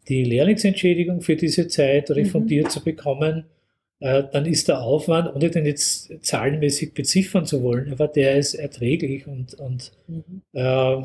die 0.10 0.24
Lehrlingsentschädigung 0.24 1.22
für 1.22 1.36
diese 1.36 1.68
Zeit 1.68 2.12
refundiert 2.12 2.66
mhm. 2.66 2.70
zu 2.70 2.84
bekommen, 2.84 3.46
äh, 4.00 4.24
dann 4.32 4.46
ist 4.46 4.68
der 4.68 4.82
Aufwand, 4.82 5.34
ohne 5.34 5.50
den 5.50 5.66
jetzt 5.66 6.12
zahlenmäßig 6.26 6.94
beziffern 6.94 7.46
zu 7.46 7.64
wollen, 7.64 7.92
aber 7.92 8.08
der 8.08 8.38
ist 8.38 8.54
erträglich 8.54 9.28
und, 9.28 9.54
und 9.56 9.92
mhm. 10.08 10.42
äh, 10.54 11.02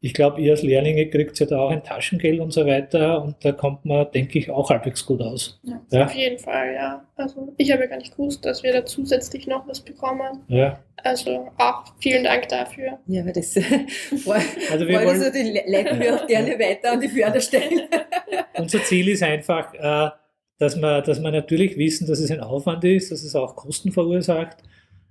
ich 0.00 0.14
glaube, 0.14 0.40
ihr 0.40 0.52
als 0.52 0.62
Lehrlinge 0.62 1.08
kriegt 1.08 1.38
ja 1.40 1.46
da 1.46 1.58
auch 1.58 1.70
ein 1.70 1.82
Taschengeld 1.82 2.38
und 2.38 2.52
so 2.52 2.64
weiter 2.64 3.20
und 3.22 3.36
da 3.44 3.50
kommt 3.50 3.84
man, 3.84 4.06
denke 4.12 4.38
ich, 4.38 4.48
auch 4.48 4.70
halbwegs 4.70 5.04
gut 5.04 5.20
aus. 5.20 5.60
Ja, 5.64 5.80
ja? 5.90 6.04
Auf 6.04 6.14
jeden 6.14 6.38
Fall, 6.38 6.72
ja. 6.72 7.04
Also 7.16 7.52
ich 7.56 7.72
habe 7.72 7.82
ja 7.82 7.88
gar 7.88 7.96
nicht 7.96 8.12
gewusst, 8.12 8.44
dass 8.44 8.62
wir 8.62 8.72
da 8.72 8.84
zusätzlich 8.84 9.48
noch 9.48 9.66
was 9.66 9.80
bekommen. 9.80 10.44
Ja. 10.46 10.78
Also 11.02 11.48
auch 11.58 11.84
vielen 12.00 12.24
Dank 12.24 12.48
dafür. 12.48 12.98
Ja, 13.06 13.22
aber 13.22 13.32
das 13.32 13.56
also 14.70 14.86
wir 14.86 15.04
wollen, 15.04 15.20
so, 15.20 15.32
die 15.32 15.60
leiten 15.66 15.98
wir 15.98 16.14
auch 16.14 16.26
gerne 16.28 16.50
weiter 16.58 16.92
an 16.92 17.00
die 17.00 17.08
Förderstellen. 17.08 17.82
Unser 18.56 18.82
Ziel 18.84 19.08
ist 19.08 19.22
einfach, 19.24 19.74
äh, 19.74 20.10
dass 20.58 20.76
wir, 20.76 21.02
dass 21.02 21.20
wir 21.20 21.30
natürlich 21.32 21.76
wissen, 21.76 22.06
dass 22.06 22.20
es 22.20 22.30
ein 22.30 22.40
Aufwand 22.40 22.84
ist, 22.84 23.10
dass 23.10 23.22
es 23.22 23.34
auch 23.34 23.56
Kosten 23.56 23.90
verursacht. 23.90 24.58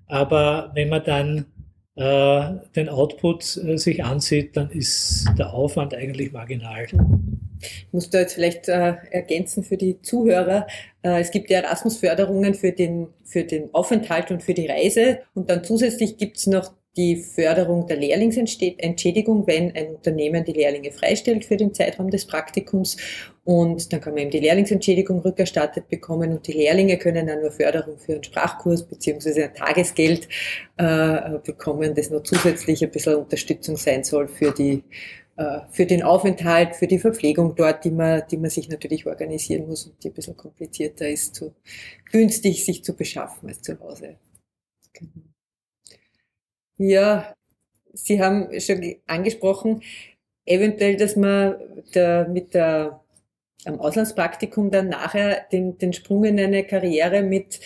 Aber 0.08 0.72
wenn 0.74 0.88
man 0.88 1.04
dann 1.04 1.46
äh, 1.98 2.54
den 2.76 2.90
Output 2.90 3.58
äh, 3.58 3.78
sich 3.78 4.04
ansieht, 4.04 4.56
dann 4.56 4.70
ist 4.70 5.26
der 5.38 5.54
Aufwand 5.54 5.94
eigentlich 5.94 6.32
marginal. 6.32 6.86
Ich 7.60 7.92
muss 7.92 8.10
da 8.10 8.20
jetzt 8.20 8.36
vielleicht 8.36 8.70
äh, 8.70 8.96
ergänzen 9.10 9.64
für 9.64 9.78
die 9.78 10.00
Zuhörer. 10.02 10.68
Äh, 11.02 11.22
es 11.22 11.32
gibt 11.32 11.50
ja 11.50 11.60
Erasmus-Förderungen 11.60 12.54
für 12.54 12.72
den, 12.72 13.08
für 13.24 13.44
den 13.44 13.74
Aufenthalt 13.74 14.30
und 14.30 14.44
für 14.44 14.54
die 14.54 14.68
Reise. 14.68 15.20
Und 15.34 15.50
dann 15.50 15.64
zusätzlich 15.64 16.18
gibt 16.18 16.38
es 16.38 16.46
noch 16.46 16.72
die 16.98 17.16
Förderung 17.16 17.86
der 17.88 17.98
Lehrlingsentschädigung, 17.98 19.46
wenn 19.46 19.76
ein 19.76 19.96
Unternehmen 19.96 20.44
die 20.44 20.54
Lehrlinge 20.54 20.92
freistellt 20.92 21.46
für 21.46 21.56
den 21.56 21.74
Zeitraum 21.74 22.10
des 22.10 22.26
Praktikums. 22.26 22.98
Und 23.46 23.94
dann 23.94 24.02
kann 24.02 24.14
man 24.14 24.24
eben 24.24 24.32
die 24.32 24.40
Lehrlingsentschädigung 24.40 25.20
rückerstattet 25.20 25.88
bekommen 25.88 26.32
und 26.34 26.48
die 26.48 26.54
Lehrlinge 26.54 26.98
können 26.98 27.28
dann 27.28 27.40
nur 27.40 27.52
Förderung 27.52 27.98
für 27.98 28.14
einen 28.14 28.24
Sprachkurs 28.24 28.84
beziehungsweise 28.84 29.46
ein 29.46 29.54
Tagesgeld 29.54 30.28
äh, 30.76 31.38
bekommen, 31.46 31.96
das 31.96 32.10
nur 32.10 32.24
zusätzlich 32.24 32.84
ein 32.84 32.92
bisschen 32.92 33.16
Unterstützung 33.16 33.78
sein 33.78 34.04
soll 34.04 34.28
für 34.28 34.52
die 34.52 34.84
äh, 35.38 35.60
für 35.70 35.86
den 35.86 36.02
Aufenthalt, 36.02 36.76
für 36.76 36.88
die 36.88 36.98
Verpflegung 36.98 37.56
dort, 37.56 37.86
die 37.86 37.92
man, 37.92 38.24
die 38.30 38.38
man 38.38 38.50
sich 38.50 38.70
natürlich 38.70 39.06
organisieren 39.06 39.68
muss 39.68 39.86
und 39.86 40.04
die 40.04 40.10
ein 40.10 40.14
bisschen 40.14 40.36
komplizierter 40.36 41.08
ist, 41.08 41.36
zu 41.36 41.54
günstig 42.12 42.66
sich 42.66 42.84
zu 42.84 42.96
beschaffen 42.96 43.48
als 43.48 43.62
zu 43.62 43.80
Hause. 43.80 44.18
Ja, 46.78 47.34
Sie 47.94 48.22
haben 48.22 48.60
schon 48.60 48.96
angesprochen, 49.08 49.82
eventuell, 50.46 50.98
dass 50.98 51.16
man 51.16 51.56
der, 51.96 52.28
mit 52.30 52.54
der, 52.54 53.02
am 53.66 53.80
Auslandspraktikum 53.80 54.72
dann 54.72 54.90
nachher 54.90 55.46
den, 55.52 55.78
den 55.80 55.94
Sprung 55.94 56.24
in 56.26 56.40
eine 56.40 56.64
Karriere 56.64 57.24
mit 57.24 57.60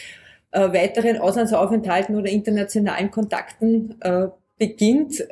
äh, 0.52 0.62
weiteren 0.74 1.18
Auslandsaufenthalten 1.18 2.16
oder 2.16 2.30
internationalen 2.30 3.12
Kontakten 3.12 4.00
äh, 4.02 4.28
beginnt. 4.58 5.24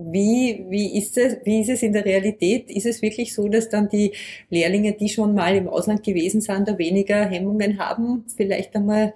Wie, 0.00 0.66
wie, 0.70 0.96
ist 0.96 1.18
es, 1.18 1.38
wie 1.44 1.60
ist 1.62 1.70
es 1.70 1.82
in 1.82 1.92
der 1.92 2.04
Realität? 2.04 2.70
Ist 2.70 2.86
es 2.86 3.02
wirklich 3.02 3.34
so, 3.34 3.48
dass 3.48 3.68
dann 3.68 3.88
die 3.88 4.12
Lehrlinge, 4.48 4.92
die 4.92 5.08
schon 5.08 5.34
mal 5.34 5.56
im 5.56 5.68
Ausland 5.68 6.04
gewesen 6.04 6.40
sind, 6.40 6.68
da 6.68 6.78
weniger 6.78 7.24
Hemmungen 7.24 7.78
haben, 7.80 8.24
vielleicht 8.36 8.76
einmal 8.76 9.12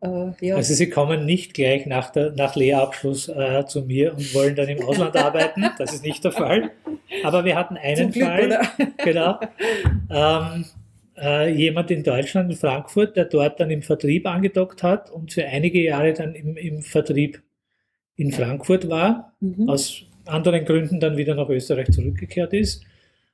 äh, 0.00 0.30
ja. 0.40 0.56
Also 0.56 0.74
Sie 0.74 0.88
kommen 0.88 1.26
nicht 1.26 1.54
gleich 1.54 1.86
nach, 1.86 2.10
der, 2.10 2.32
nach 2.32 2.54
Lehrabschluss 2.54 3.28
äh, 3.28 3.64
zu 3.66 3.82
mir 3.82 4.12
und 4.12 4.34
wollen 4.34 4.54
dann 4.54 4.68
im 4.68 4.84
Ausland 4.84 5.16
arbeiten. 5.22 5.64
Das 5.78 5.92
ist 5.92 6.04
nicht 6.04 6.22
der 6.24 6.32
Fall. 6.32 6.70
Aber 7.24 7.44
wir 7.44 7.56
hatten 7.56 7.76
einen 7.76 8.12
Glück, 8.12 8.26
Fall, 8.26 8.46
oder? 8.46 8.60
genau, 8.98 9.40
ähm, 10.10 10.64
äh, 11.16 11.52
jemand 11.52 11.90
in 11.90 12.04
Deutschland, 12.04 12.50
in 12.50 12.56
Frankfurt, 12.56 13.16
der 13.16 13.24
dort 13.24 13.58
dann 13.58 13.70
im 13.70 13.82
Vertrieb 13.82 14.26
angedockt 14.26 14.82
hat 14.82 15.10
und 15.10 15.32
für 15.32 15.44
einige 15.44 15.82
Jahre 15.82 16.12
dann 16.12 16.34
im, 16.34 16.56
im 16.56 16.82
Vertrieb 16.82 17.42
in 18.14 18.32
Frankfurt 18.32 18.88
war, 18.88 19.34
mhm. 19.40 19.68
aus 19.68 20.04
anderen 20.26 20.64
Gründen 20.64 21.00
dann 21.00 21.16
wieder 21.16 21.34
nach 21.34 21.48
Österreich 21.48 21.90
zurückgekehrt 21.90 22.52
ist. 22.52 22.84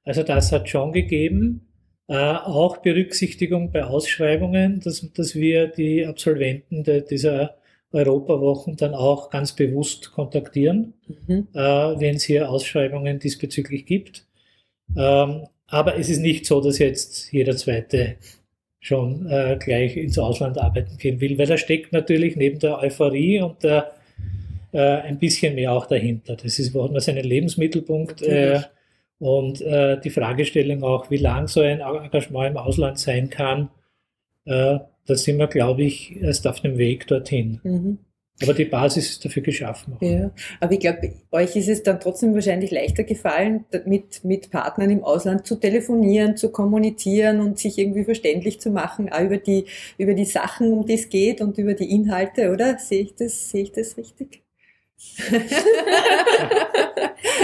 Also 0.05 0.23
das 0.23 0.53
hat 0.53 0.69
schon 0.69 0.93
gegeben. 0.93 1.67
Äh, 2.07 2.17
auch 2.17 2.79
Berücksichtigung 2.79 3.73
bei 3.73 3.85
Ausschreibungen, 3.85 4.81
dass, 4.81 5.11
dass 5.13 5.35
wir 5.35 5.69
die 5.69 6.05
Absolventen 6.05 6.85
de, 6.85 7.03
dieser 7.03 7.57
Europawochen 7.93 8.77
dann 8.77 8.93
auch 8.95 9.31
ganz 9.31 9.55
bewusst 9.55 10.13
kontaktieren, 10.13 10.95
mhm. 11.27 11.49
äh, 11.55 11.59
wenn 11.59 12.17
es 12.17 12.25
hier 12.25 12.51
Ausschreibungen 12.51 13.21
diesbezüglich 13.21 13.87
gibt. 13.87 14.27
Ähm, 14.97 15.47
aber 15.69 15.97
es 15.99 16.11
ist 16.11 16.21
nicht 16.21 16.45
so, 16.45 16.61
dass 16.61 16.79
jetzt 16.79 17.33
jeder 17.33 17.57
Zweite 17.57 18.17
schon 18.81 19.27
äh, 19.31 19.57
gleich 19.59 19.97
ins 19.97 20.19
Ausland 20.19 20.59
arbeiten 20.59 20.99
gehen 20.99 21.21
will, 21.21 21.39
weil 21.39 21.47
da 21.47 21.57
steckt 21.57 21.93
natürlich 21.93 22.37
neben 22.37 22.59
der 22.59 22.79
Euphorie 22.81 23.41
und 23.41 23.63
der, 23.63 23.93
äh, 24.73 24.79
ein 24.79 25.19
bisschen 25.19 25.55
mehr 25.55 25.73
auch 25.73 25.87
dahinter. 25.87 26.37
Das 26.37 26.59
ist, 26.59 26.75
wo 26.75 26.85
hat 26.85 26.93
man 26.93 27.01
seinen 27.01 27.25
Lebensmittelpunkt, 27.25 28.21
äh, 28.23 28.61
und 29.19 29.61
äh, 29.61 30.01
die 30.01 30.11
Fragestellung 30.11 30.83
auch, 30.83 31.11
wie 31.11 31.17
lang 31.17 31.47
so 31.49 31.61
ein 31.61 31.81
Engagement 31.81 32.51
im 32.51 32.57
Ausland 32.57 32.99
sein 32.99 33.31
kann, 33.31 33.71
äh, 34.45 34.79
da 35.07 35.15
sind 35.15 35.39
wir, 35.39 35.47
glaube 35.47 35.83
ich, 35.83 36.21
erst 36.21 36.47
auf 36.47 36.61
dem 36.61 36.79
Weg 36.79 37.07
dorthin. 37.07 37.61
Mhm. 37.63 37.99
Aber 38.43 38.53
die 38.53 38.65
Basis 38.65 39.11
ist 39.11 39.25
dafür 39.25 39.45
geschaffen. 39.45 39.97
Ja, 40.01 40.33
aber 40.59 40.73
ich 40.73 40.81
glaube, 40.81 41.13
euch 41.31 41.55
ist 41.55 41.69
es 41.69 41.85
dann 41.85 42.01
trotzdem 42.01 42.35
wahrscheinlich 42.35 42.73
leichter 42.73 43.05
gefallen, 43.05 43.65
mit, 43.85 44.25
mit 44.25 44.51
Partnern 44.51 44.91
im 44.91 45.05
Ausland 45.05 45.47
zu 45.47 45.55
telefonieren, 45.55 46.37
zu 46.37 46.51
kommunizieren 46.51 47.41
und 47.41 47.61
sich 47.61 47.79
irgendwie 47.79 48.03
verständlich 48.03 48.61
zu 48.61 48.71
machen, 48.71 49.09
auch 49.13 49.21
über 49.21 49.37
die, 49.37 49.67
über 49.99 50.15
die 50.15 50.25
Sachen, 50.25 50.73
um 50.73 50.85
die 50.85 50.95
es 50.95 51.09
geht 51.09 51.41
und 51.41 51.59
über 51.59 51.75
die 51.75 51.93
Inhalte, 51.93 52.51
oder? 52.51 52.77
Sehe 52.79 53.03
ich 53.03 53.15
das, 53.15 53.51
sehe 53.51 53.63
ich 53.63 53.73
das 53.73 53.97
richtig? 53.97 54.44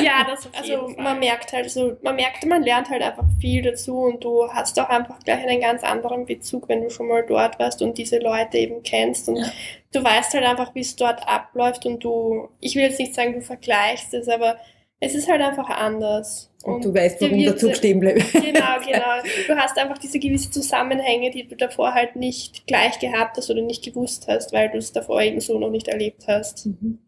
ja, 0.02 0.26
das 0.28 0.48
also 0.52 0.92
man 0.98 1.18
merkt 1.18 1.52
halt 1.52 1.70
so, 1.70 1.96
man 2.02 2.16
merkt, 2.16 2.44
man 2.46 2.62
lernt 2.62 2.90
halt 2.90 3.02
einfach 3.02 3.24
viel 3.40 3.62
dazu 3.62 3.98
und 3.98 4.24
du 4.24 4.48
hast 4.52 4.78
auch 4.80 4.88
einfach 4.88 5.20
gleich 5.20 5.46
einen 5.46 5.60
ganz 5.60 5.84
anderen 5.84 6.26
Bezug, 6.26 6.68
wenn 6.68 6.82
du 6.82 6.90
schon 6.90 7.08
mal 7.08 7.24
dort 7.26 7.58
warst 7.58 7.80
und 7.82 7.96
diese 7.96 8.18
Leute 8.18 8.58
eben 8.58 8.82
kennst 8.82 9.28
und 9.28 9.36
ja. 9.36 9.52
du 9.92 10.02
weißt 10.02 10.34
halt 10.34 10.44
einfach, 10.44 10.74
wie 10.74 10.80
es 10.80 10.96
dort 10.96 11.26
abläuft 11.28 11.86
und 11.86 12.02
du, 12.02 12.48
ich 12.60 12.74
will 12.74 12.82
jetzt 12.82 12.98
nicht 12.98 13.14
sagen, 13.14 13.34
du 13.34 13.40
vergleichst 13.40 14.14
es, 14.14 14.28
aber 14.28 14.56
es 14.98 15.14
ist 15.14 15.28
halt 15.28 15.40
einfach 15.40 15.70
anders. 15.70 16.52
Und, 16.62 16.74
und 16.74 16.84
du 16.84 16.94
weißt, 16.94 17.22
warum 17.22 17.38
der 17.38 17.56
Zug 17.56 17.74
stehen 17.74 18.00
bleibt. 18.00 18.20
Genau, 18.32 18.78
genau. 18.86 19.22
Du 19.46 19.56
hast 19.56 19.78
einfach 19.78 19.96
diese 19.96 20.18
gewissen 20.18 20.52
Zusammenhänge, 20.52 21.30
die 21.30 21.48
du 21.48 21.56
davor 21.56 21.94
halt 21.94 22.16
nicht 22.16 22.66
gleich 22.66 22.98
gehabt 22.98 23.38
hast 23.38 23.50
oder 23.50 23.62
nicht 23.62 23.82
gewusst 23.82 24.26
hast, 24.28 24.52
weil 24.52 24.68
du 24.68 24.76
es 24.76 24.92
davor 24.92 25.22
eben 25.22 25.40
so 25.40 25.58
noch 25.58 25.70
nicht 25.70 25.88
erlebt 25.88 26.24
hast. 26.28 26.66
Mhm 26.66 26.98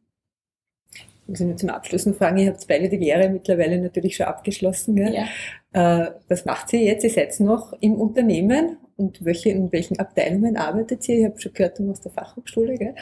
ich 1.28 1.40
nur 1.40 1.56
zum 1.56 1.70
Abschluss 1.70 2.06
noch 2.06 2.16
fragen, 2.16 2.38
ihr 2.38 2.50
habt 2.50 2.66
beide 2.66 2.88
die 2.88 2.96
Lehre 2.96 3.28
mittlerweile 3.28 3.80
natürlich 3.80 4.16
schon 4.16 4.26
abgeschlossen. 4.26 4.96
Gell? 4.96 5.14
Ja. 5.14 6.04
Äh, 6.04 6.12
was 6.28 6.44
macht 6.44 6.72
ihr 6.72 6.80
jetzt? 6.80 7.04
Ihr 7.04 7.10
seid 7.10 7.38
noch 7.40 7.72
im 7.80 7.94
Unternehmen 7.94 8.76
und 8.96 9.24
welche, 9.24 9.50
in 9.50 9.72
welchen 9.72 9.98
Abteilungen 9.98 10.56
arbeitet 10.56 11.08
ihr? 11.08 11.18
Ich 11.18 11.24
habe 11.24 11.40
schon 11.40 11.52
gehört, 11.52 11.78
du 11.78 11.84
machst 11.84 12.04
der 12.04 12.12
Fachhochschule, 12.12 12.76
gell? 12.76 12.94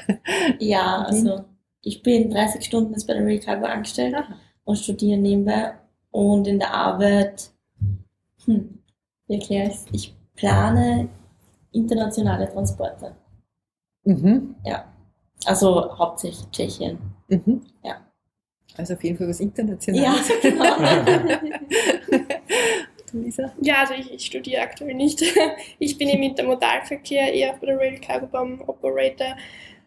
Ja, 0.59 1.05
also 1.07 1.45
ich 1.83 2.03
bin 2.03 2.31
30 2.31 2.65
Stunden 2.65 2.93
jetzt 2.93 3.07
bei 3.07 3.15
der 3.15 3.25
Real 3.25 3.41
Cargo 3.41 3.67
angestellt 3.67 4.15
Aha. 4.15 4.37
und 4.65 4.77
studiere 4.77 5.19
nebenbei 5.19 5.73
und 6.11 6.47
in 6.47 6.59
der 6.59 6.73
Arbeit, 6.75 7.51
hm, 8.45 8.83
wie 9.27 9.35
erkläre 9.35 9.71
ich 9.71 9.77
Ich 9.93 10.15
plane 10.35 11.09
internationale 11.73 12.51
Transporte. 12.51 13.15
Mhm. 14.05 14.57
Ja, 14.65 14.85
also 15.45 15.97
hauptsächlich 15.99 16.51
Tschechien. 16.51 16.99
Mhm. 17.29 17.63
Ja. 17.85 17.99
Also 18.77 18.95
auf 18.95 19.05
jeden 19.05 19.17
Fall 19.17 19.29
was 19.29 19.41
Internationales. 19.41 20.29
Ja, 20.29 20.35
genau. 20.43 20.77
Lisa? 23.13 23.53
Ja, 23.61 23.81
also 23.81 23.95
ich, 23.95 24.13
ich, 24.13 24.27
studiere 24.27 24.63
aktuell 24.63 24.95
nicht. 24.95 25.23
Ich 25.79 25.99
bin 25.99 26.09
im 26.09 26.23
Intermodalverkehr 26.23 27.33
eher 27.33 27.55
bei 27.61 27.67
der 27.67 27.79
Rail 27.79 27.99
Cargo 28.01 28.27
Bomb 28.27 28.69
Operator 28.69 29.37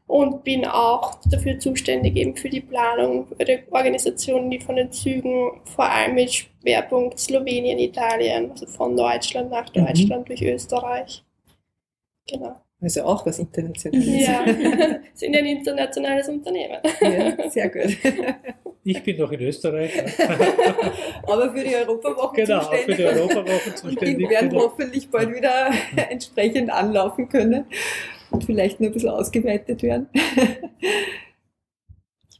und 0.07 0.43
bin 0.43 0.65
auch 0.65 1.19
dafür 1.29 1.59
zuständig 1.59 2.15
eben 2.17 2.35
für 2.35 2.49
die 2.49 2.61
Planung 2.61 3.27
der 3.39 3.61
Organisationen, 3.71 4.49
die 4.49 4.59
von 4.59 4.75
den 4.75 4.91
Zügen 4.91 5.61
vor 5.63 5.85
allem 5.85 6.15
mit 6.15 6.33
Schwerpunkt 6.33 7.19
Slowenien, 7.19 7.79
Italien, 7.79 8.51
also 8.51 8.65
von 8.65 8.97
Deutschland 8.97 9.51
nach 9.51 9.73
mhm. 9.73 9.85
Deutschland 9.85 10.23
mhm. 10.23 10.25
durch 10.25 10.41
Österreich. 10.41 11.23
Genau. 12.27 12.55
Also 12.81 13.03
auch 13.03 13.25
was 13.25 13.39
Internationales. 13.39 14.27
Ja, 14.27 14.45
sind 15.13 15.35
ein 15.35 15.45
internationales 15.45 16.27
Unternehmen. 16.27 16.79
Ja, 17.01 17.49
sehr 17.49 17.69
gut. 17.69 17.97
Ich 18.85 19.01
bin 19.03 19.17
noch 19.17 19.31
in 19.31 19.39
Österreich. 19.39 19.91
Aber 21.23 21.53
für 21.53 21.63
die 21.63 21.75
Europawochen 21.75 22.35
genau, 22.35 22.59
zuständig. 22.59 22.97
Genau, 22.97 23.09
für 23.09 23.13
die 23.13 23.19
Europawochen 23.19 23.75
zuständig. 23.75 24.17
Die 24.17 24.29
werden 24.29 24.49
genau. 24.49 24.63
hoffentlich 24.63 25.09
bald 25.09 25.33
wieder 25.33 25.71
entsprechend 26.09 26.69
anlaufen 26.69 27.29
können 27.29 27.65
und 28.31 28.43
vielleicht 28.43 28.79
nur 28.79 28.89
ein 28.89 28.93
bisschen 28.93 29.09
ausgeweitet 29.09 29.83
werden. 29.83 30.07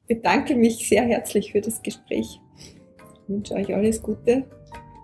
Ich 0.06 0.18
bedanke 0.18 0.54
mich 0.56 0.90
sehr 0.90 1.04
herzlich 1.04 1.54
für 1.54 1.62
das 1.62 1.82
Gespräch. 1.82 2.42
Ich 2.58 3.30
wünsche 3.30 3.54
euch 3.54 3.74
alles 3.74 4.02
Gute 4.02 4.44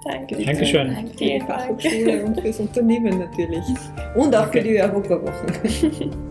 Danke. 0.04 0.38
Dankeschön. 0.38 0.94
Danke 0.94 1.12
für 1.12 1.18
die 1.18 1.40
Fachhochschule 1.42 2.26
und 2.26 2.42
fürs 2.42 2.60
Unternehmen 2.60 3.20
natürlich. 3.20 3.66
Und 4.16 4.36
auch 4.36 4.44
Danke. 4.44 4.62
für 4.62 4.68
die 4.68 4.82
Europawochen. 4.82 6.29